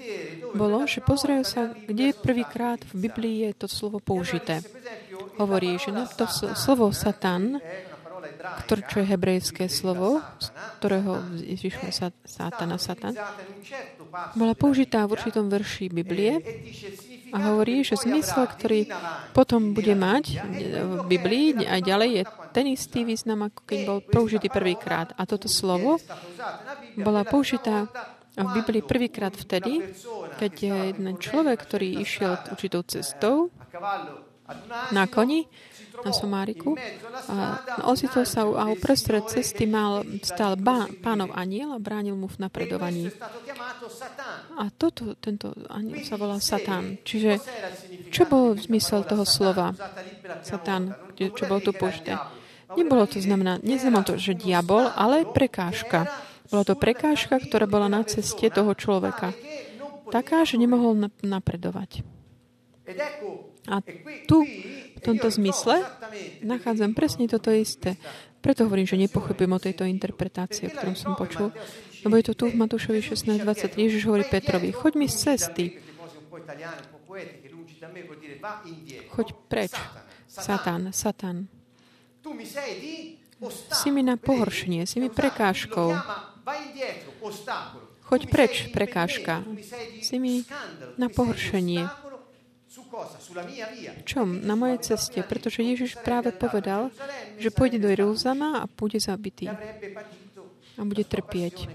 bolo, 0.54 0.86
že 0.86 1.02
pozerajú 1.02 1.42
sa, 1.42 1.74
kde 1.74 2.14
prvýkrát 2.14 2.78
v 2.94 3.10
Biblii 3.10 3.50
je 3.50 3.52
to 3.58 3.66
slovo 3.66 3.98
použité. 3.98 4.62
Hovorí, 5.42 5.74
že 5.74 5.90
to 6.14 6.30
slovo 6.54 6.94
Satan, 6.94 7.58
ktoré, 8.38 8.80
čo 8.86 8.96
je 9.02 9.06
hebrejské 9.10 9.64
slovo, 9.66 10.22
z 10.38 10.48
ktorého 10.78 11.20
vyšlo 11.42 11.90
Satana, 12.22 12.78
Satan, 12.78 13.14
bola 14.38 14.54
použitá 14.54 15.04
v 15.04 15.18
určitom 15.18 15.50
verši 15.50 15.90
Biblie 15.90 16.38
a 17.34 17.52
hovorí, 17.52 17.84
že 17.84 18.00
zmysel, 18.00 18.48
ktorý 18.48 18.88
potom 19.36 19.76
bude 19.76 19.92
mať 19.92 20.40
v 20.80 21.02
Biblii 21.04 21.66
a 21.66 21.82
ďalej 21.82 22.10
je 22.14 22.22
ten 22.56 22.66
istý 22.72 23.04
význam, 23.04 23.50
ako 23.52 23.60
keď 23.68 23.78
bol 23.84 23.98
použitý 24.00 24.48
prvýkrát. 24.48 25.12
A 25.20 25.28
toto 25.28 25.50
slovo 25.50 26.00
bola 26.96 27.22
použitá 27.28 27.90
v 28.38 28.48
Biblii 28.62 28.86
prvýkrát 28.86 29.34
vtedy, 29.34 29.82
keď 30.38 30.52
je 30.54 30.74
jeden 30.94 31.18
človek, 31.18 31.58
ktorý 31.58 31.98
išiel 32.00 32.38
určitou 32.54 32.86
cestou 32.86 33.50
na 34.94 35.04
koni, 35.10 35.44
na 36.04 36.12
Somáriku, 36.14 36.78
a 37.28 37.58
ocitol 37.88 38.24
sa 38.24 38.46
a 38.46 38.70
uprostred 38.70 39.26
cesty 39.26 39.66
mal, 39.66 40.06
stal 40.22 40.54
ba, 40.58 40.86
pánov 41.02 41.34
aniel 41.34 41.74
a 41.74 41.82
bránil 41.82 42.14
mu 42.14 42.30
v 42.30 42.40
napredovaní. 42.42 43.10
A 44.58 44.70
toto, 44.74 45.14
tento 45.18 45.54
aniel 45.70 46.02
sa 46.06 46.14
volá 46.18 46.38
Satán. 46.42 46.98
Čiže 47.02 47.42
čo 48.10 48.26
bol 48.26 48.54
zmysel 48.56 49.04
toho 49.04 49.22
slova 49.26 49.74
Satán, 50.42 50.94
čo 51.16 51.44
bolo 51.46 51.60
tu 51.60 51.72
použité? 51.74 52.18
Nebolo 52.76 53.08
to 53.08 53.16
znamená, 53.16 53.56
neznamená 53.64 54.04
to, 54.04 54.20
že 54.20 54.36
diabol, 54.36 54.92
ale 54.92 55.24
prekážka. 55.24 56.04
Bola 56.48 56.64
to 56.64 56.76
prekážka, 56.76 57.40
ktorá 57.40 57.64
bola 57.64 57.88
na 57.88 58.04
ceste 58.04 58.48
toho 58.52 58.72
človeka. 58.76 59.32
Taká, 60.08 60.44
že 60.44 60.60
nemohol 60.60 60.96
napredovať. 61.20 62.04
A 63.68 63.84
tu, 64.24 64.48
v 64.96 65.00
tomto 65.04 65.28
zmysle, 65.28 65.84
nachádzam 66.40 66.96
presne 66.96 67.28
toto 67.28 67.52
isté. 67.52 68.00
Preto 68.40 68.64
hovorím, 68.64 68.86
že 68.86 68.96
nepochybujem 68.96 69.52
o 69.52 69.60
tejto 69.60 69.84
interpretácii, 69.84 70.70
o 70.70 70.74
ktorom 70.74 70.96
som 70.96 71.18
počul. 71.18 71.52
Lebo 72.06 72.14
je 72.16 72.24
to 72.30 72.34
tu 72.38 72.44
v 72.48 72.56
Matúšovi 72.56 73.02
16.23. 73.02 73.76
Ježiš 73.76 74.06
hovorí 74.06 74.24
Petrovi, 74.24 74.70
choď 74.70 74.92
mi 74.94 75.06
z 75.10 75.16
cesty. 75.28 75.64
Choď 79.10 79.28
preč. 79.50 79.74
Satan, 80.28 80.94
Satan. 80.94 81.50
Si 83.74 83.88
mi 83.90 84.02
na 84.02 84.16
pohoršenie, 84.18 84.86
si 84.86 84.98
mi 85.02 85.10
prekážkou. 85.10 85.94
Choď 88.08 88.20
preč, 88.32 88.70
prekážka. 88.72 89.42
Si 90.00 90.16
mi 90.16 90.46
na 90.96 91.12
pohoršenie. 91.12 92.07
Čom? 94.04 94.42
Na 94.42 94.54
mojej 94.58 94.78
ceste. 94.82 95.20
Pretože 95.22 95.62
Ježiš 95.62 95.98
práve 96.00 96.34
povedal, 96.34 96.90
že 97.38 97.52
pôjde 97.52 97.78
do 97.78 97.88
Jeruzalema 97.88 98.62
a 98.62 98.64
bude 98.66 98.98
zabitý. 98.98 99.48
A 99.48 100.80
bude 100.82 101.04
trpieť. 101.06 101.70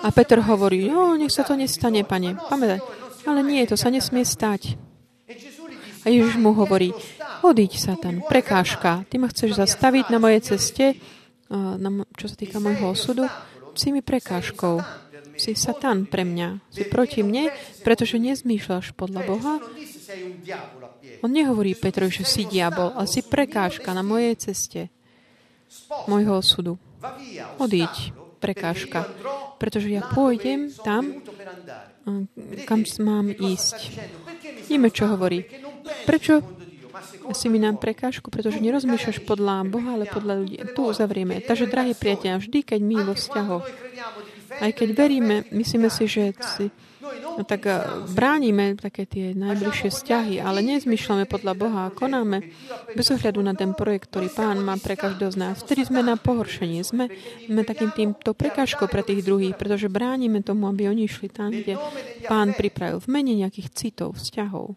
A 0.00 0.08
Peter 0.14 0.40
hovorí, 0.40 0.88
no, 0.88 1.12
nech 1.18 1.32
sa 1.32 1.44
to 1.44 1.52
nestane, 1.58 2.04
pane. 2.08 2.36
Pamätaj. 2.48 2.80
Ale 3.28 3.44
nie, 3.44 3.60
to 3.68 3.76
sa 3.76 3.92
nesmie 3.92 4.24
stať. 4.24 4.80
A 6.02 6.06
Ježiš 6.08 6.40
mu 6.40 6.56
hovorí, 6.56 6.96
odiť, 7.44 7.72
Satan, 7.76 8.24
prekážka. 8.24 9.04
Ty 9.04 9.14
ma 9.20 9.28
chceš 9.28 9.60
zastaviť 9.60 10.08
na 10.08 10.18
mojej 10.22 10.40
ceste, 10.40 10.96
čo 12.16 12.26
sa 12.28 12.36
týka 12.36 12.60
môjho 12.60 12.96
osudu, 12.96 13.24
si 13.78 13.94
mi 13.94 14.02
prekážkou 14.02 14.82
si 15.38 15.54
Satan 15.54 16.04
pre 16.04 16.26
mňa, 16.26 16.60
si 16.68 16.84
proti 16.86 17.22
mne, 17.22 17.54
pretože 17.86 18.18
nezmýšľaš 18.18 18.92
podľa 18.98 19.20
Boha. 19.24 19.54
On 21.22 21.30
nehovorí 21.30 21.74
Petrovi, 21.74 22.12
že 22.12 22.24
si 22.26 22.42
diabol, 22.44 22.94
ale 22.94 23.06
si 23.10 23.22
prekážka 23.22 23.90
na 23.94 24.02
mojej 24.02 24.34
ceste 24.38 24.90
môjho 26.10 26.38
osudu. 26.38 26.76
Odíď, 27.62 28.12
prekážka, 28.38 29.06
pretože 29.58 29.90
ja 29.90 30.02
pôjdem 30.06 30.70
tam, 30.82 31.22
kam 32.64 32.82
mám 33.02 33.30
ísť. 33.30 33.98
Vieme, 34.70 34.88
čo 34.88 35.10
hovorí. 35.10 35.44
Prečo 36.06 36.40
si 37.36 37.46
mi 37.52 37.60
nám 37.60 37.76
prekážku, 37.76 38.32
pretože 38.32 38.62
nerozmýšľaš 38.62 39.22
podľa 39.28 39.68
Boha, 39.68 40.00
ale 40.00 40.08
podľa 40.08 40.34
ľudí. 40.40 40.56
Tu 40.72 40.80
uzavrieme. 40.80 41.44
Takže, 41.44 41.68
drahí 41.68 41.92
priatelia, 41.92 42.40
vždy, 42.40 42.58
keď 42.64 42.80
my 42.80 42.96
vo 43.04 43.14
vzťahoch 43.14 43.66
aj 44.58 44.70
keď 44.74 44.88
veríme, 44.94 45.36
myslíme 45.54 45.88
si, 45.88 46.04
že 46.10 46.34
si, 46.56 46.66
no 47.38 47.42
tak 47.46 47.66
eh, 47.66 47.78
bránime 48.12 48.74
také 48.74 49.06
tie 49.06 49.32
najbližšie 49.32 49.88
vzťahy, 49.88 50.34
ale 50.42 50.60
nezmyšľame 50.66 51.24
podľa 51.30 51.52
Boha 51.54 51.80
a 51.88 51.94
konáme 51.94 52.50
bez 52.92 53.08
ohľadu 53.14 53.40
na 53.40 53.54
ten 53.54 53.72
projekt, 53.72 54.10
ktorý 54.10 54.28
Pán 54.34 54.60
má 54.60 54.74
pre 54.76 54.98
každého 54.98 55.30
z 55.30 55.38
nás. 55.38 55.54
Vtedy 55.62 55.86
sme 55.86 56.02
na 56.02 56.18
pohoršení. 56.18 56.82
Sme, 56.82 57.10
sme 57.46 57.62
takým 57.62 57.94
týmto 57.94 58.34
prekážkou 58.34 58.90
pre 58.90 59.06
tých 59.06 59.22
druhých, 59.22 59.54
pretože 59.54 59.86
bránime 59.86 60.42
tomu, 60.42 60.66
aby 60.66 60.90
oni 60.90 61.06
išli 61.06 61.30
tam, 61.30 61.54
kde 61.54 61.78
Pán 62.26 62.52
pripravil 62.58 62.98
v 62.98 63.08
mene 63.08 63.32
nejakých 63.38 63.68
citov, 63.72 64.18
vzťahov. 64.18 64.74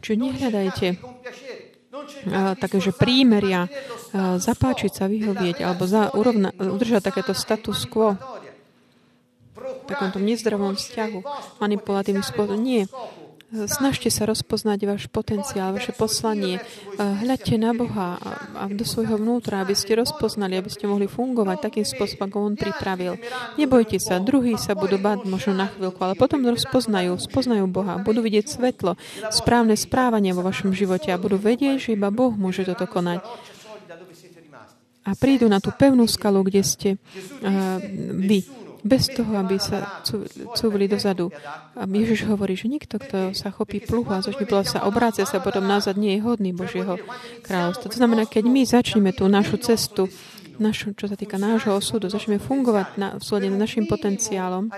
Čiže 0.00 0.16
nehľadajte 0.16 0.86
také, 2.58 2.78
že 2.80 2.92
prímeria, 2.92 3.66
zapáčiť 4.14 4.92
sa, 4.92 5.04
vyhovieť 5.06 5.62
alebo 5.64 5.84
za, 5.86 6.10
urovna, 6.12 6.50
udržať 6.56 7.12
takéto 7.12 7.32
status 7.32 7.86
quo 7.86 8.16
v 9.60 9.84
takomto 9.86 10.18
nezdravom 10.22 10.74
vzťahu, 10.78 11.18
manipulatívnym 11.60 12.24
spôsobom. 12.24 12.56
Nie. 12.56 12.88
Snažte 13.50 14.14
sa 14.14 14.30
rozpoznať 14.30 14.78
váš 14.86 15.04
potenciál, 15.10 15.74
vaše 15.74 15.90
poslanie. 15.90 16.62
Hľadte 16.94 17.58
na 17.58 17.74
Boha 17.74 18.14
a 18.54 18.70
do 18.70 18.86
svojho 18.86 19.18
vnútra, 19.18 19.66
aby 19.66 19.74
ste 19.74 19.98
rozpoznali, 19.98 20.54
aby 20.54 20.70
ste 20.70 20.86
mohli 20.86 21.10
fungovať 21.10 21.58
takým 21.58 21.82
spôsobom, 21.82 22.30
ako 22.30 22.38
On 22.46 22.54
pripravil. 22.54 23.18
Nebojte 23.58 23.98
sa, 23.98 24.22
druhí 24.22 24.54
sa 24.54 24.78
budú 24.78 25.02
báť 25.02 25.26
možno 25.26 25.58
na 25.58 25.66
chvíľku, 25.66 25.98
ale 25.98 26.14
potom 26.14 26.46
rozpoznajú, 26.46 27.18
spoznajú 27.18 27.66
Boha, 27.66 27.98
budú 27.98 28.22
vidieť 28.22 28.46
svetlo, 28.46 28.94
správne 29.34 29.74
správanie 29.74 30.30
vo 30.30 30.46
vašom 30.46 30.70
živote 30.70 31.10
a 31.10 31.18
budú 31.18 31.34
vedieť, 31.34 31.90
že 31.90 31.98
iba 31.98 32.14
Boh 32.14 32.30
môže 32.30 32.62
toto 32.62 32.86
konať 32.86 33.18
a 35.00 35.16
prídu 35.16 35.48
na 35.48 35.58
tú 35.58 35.72
pevnú 35.72 36.04
skalu, 36.04 36.44
kde 36.44 36.62
ste 36.62 36.88
uh, 36.94 37.80
vy 38.14 38.44
bez 38.82 39.12
toho, 39.12 39.32
aby 39.36 39.60
sa 39.60 40.00
cúvili 40.56 40.88
dozadu. 40.88 41.32
A 41.76 41.84
Ježiš 41.84 42.26
hovorí, 42.28 42.56
že 42.56 42.68
nikto, 42.68 42.96
kto 42.96 43.36
sa 43.36 43.52
chopí 43.52 43.80
pluhu 43.80 44.08
a 44.12 44.24
začne 44.24 44.48
sa 44.64 44.84
obrácia 44.84 45.24
sa 45.28 45.40
potom 45.40 45.64
nazad, 45.64 45.96
nie 46.00 46.16
je 46.18 46.24
hodný 46.24 46.50
Božieho 46.52 46.96
kráľovstva. 47.44 47.92
To 47.92 47.98
znamená, 47.98 48.24
keď 48.24 48.44
my 48.48 48.62
začneme 48.64 49.10
tú 49.12 49.28
našu 49.28 49.60
cestu, 49.60 50.08
našu, 50.60 50.92
čo 50.92 51.08
sa 51.08 51.16
týka 51.16 51.40
nášho 51.40 51.72
osudu, 51.72 52.12
začneme 52.12 52.36
fungovať 52.36 52.88
na, 53.00 53.08
v 53.16 53.22
súlade 53.24 53.48
s 53.48 53.56
našim 53.56 53.88
potenciálom, 53.88 54.68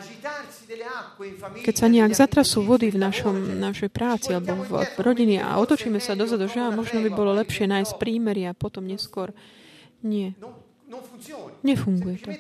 keď 1.67 1.75
sa 1.75 1.87
nejak 1.91 2.13
zatrasú 2.15 2.63
vody 2.63 2.89
v 2.89 3.03
našom, 3.03 3.59
našej 3.59 3.91
práci 3.91 4.31
alebo 4.33 4.63
v 4.65 4.99
rodine 5.03 5.43
a 5.43 5.59
otočíme 5.59 5.99
sa 5.99 6.15
dozadu, 6.15 6.47
že 6.47 6.63
možno 6.71 7.03
by 7.03 7.11
bolo 7.13 7.35
lepšie 7.35 7.67
nájsť 7.67 7.99
prímery 7.99 8.47
a 8.47 8.57
potom 8.57 8.87
neskôr. 8.87 9.35
Nie. 10.03 10.35
Nefunguje 11.63 12.17
to. 12.19 12.31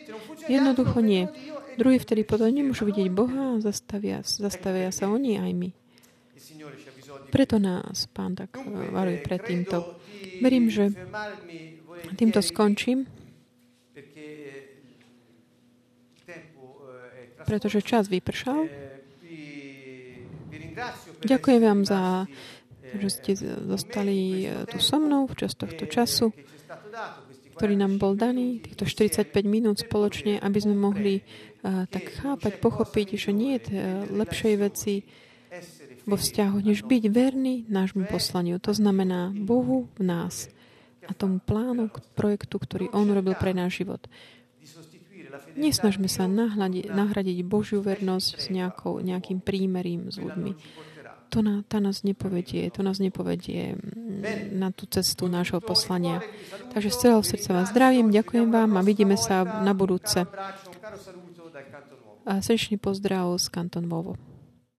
Jednoducho 0.49 0.99
nie. 1.01 1.29
Druhý 1.81 1.97
vtedy 1.97 2.25
potom 2.25 2.53
nemôžu 2.53 2.85
vidieť 2.85 3.09
Boha 3.09 3.57
a 3.57 3.61
zastavia, 3.65 4.21
zastavia 4.25 4.93
sa 4.93 5.09
oni 5.09 5.41
aj 5.41 5.51
my. 5.57 5.71
Preto 7.33 7.57
nás 7.57 8.05
Pán 8.13 8.37
tak 8.37 8.53
eh, 8.61 8.65
varuje 8.93 9.25
pred 9.25 9.41
týmto. 9.41 9.97
Verím, 10.45 10.69
že 10.69 10.93
týmto 12.19 12.45
skončím, 12.45 13.09
pretože 17.49 17.81
čas 17.81 18.13
vypršal. 18.13 18.69
Ďakujem 21.23 21.61
vám 21.63 21.81
za 21.87 22.27
že 22.93 23.09
ste 23.09 23.33
zostali 23.73 24.45
eh, 24.45 24.69
tu 24.69 24.77
so 24.77 25.01
mnou 25.01 25.25
v 25.25 25.35
čas 25.41 25.57
tohto 25.57 25.89
času 25.89 26.37
ktorý 27.63 27.79
nám 27.79 28.03
bol 28.03 28.19
daný, 28.19 28.59
týchto 28.59 28.91
45 28.91 29.31
minút 29.47 29.79
spoločne, 29.79 30.43
aby 30.43 30.59
sme 30.59 30.75
mohli 30.75 31.23
uh, 31.23 31.87
tak 31.87 32.11
chápať, 32.11 32.59
pochopiť, 32.59 33.15
že 33.15 33.31
nie 33.31 33.55
je 33.55 33.71
uh, 33.71 34.03
lepšej 34.11 34.55
veci 34.59 35.07
vo 36.03 36.19
vzťahu, 36.19 36.59
než 36.59 36.83
byť 36.83 37.07
verný 37.07 37.71
nášmu 37.71 38.11
poslaniu. 38.11 38.59
To 38.67 38.75
znamená 38.75 39.31
Bohu 39.31 39.87
v 39.95 40.03
nás 40.03 40.51
a 41.07 41.15
tomu 41.15 41.39
plánu, 41.39 41.87
projektu, 42.19 42.59
ktorý 42.59 42.91
On 42.91 43.07
robil 43.07 43.39
pre 43.39 43.55
náš 43.55 43.87
život. 43.87 44.11
Nesnažme 45.55 46.11
sa 46.11 46.27
nahradiť, 46.27 47.47
Božiu 47.47 47.79
vernosť 47.79 48.31
s 48.43 48.51
nejakou, 48.51 48.99
nejakým 48.99 49.39
prímerím 49.39 50.11
s 50.11 50.19
ľuďmi 50.19 50.51
to 51.33 51.41
na, 51.41 51.65
tá 51.65 51.81
nás 51.81 52.05
nepovedie, 52.05 52.69
to 52.69 52.85
nás 52.85 53.01
nepovedie 53.01 53.73
mm, 53.73 54.53
na 54.53 54.69
tú 54.69 54.85
cestu 54.85 55.33
nášho 55.33 55.65
poslania. 55.65 56.21
Takže 56.77 56.93
z 56.93 56.97
celého 57.09 57.25
srdca 57.25 57.51
vás 57.57 57.73
zdravím, 57.73 58.13
ďakujem 58.13 58.53
vám 58.53 58.77
a 58.77 58.85
vidíme 58.85 59.17
sa 59.17 59.41
na 59.65 59.73
budúce. 59.73 60.29
A 62.23 62.33
srdečný 62.39 62.77
pozdrav 62.77 63.33
z 63.41 63.49
Kanton 63.49 63.89
Vovo. 63.89 64.32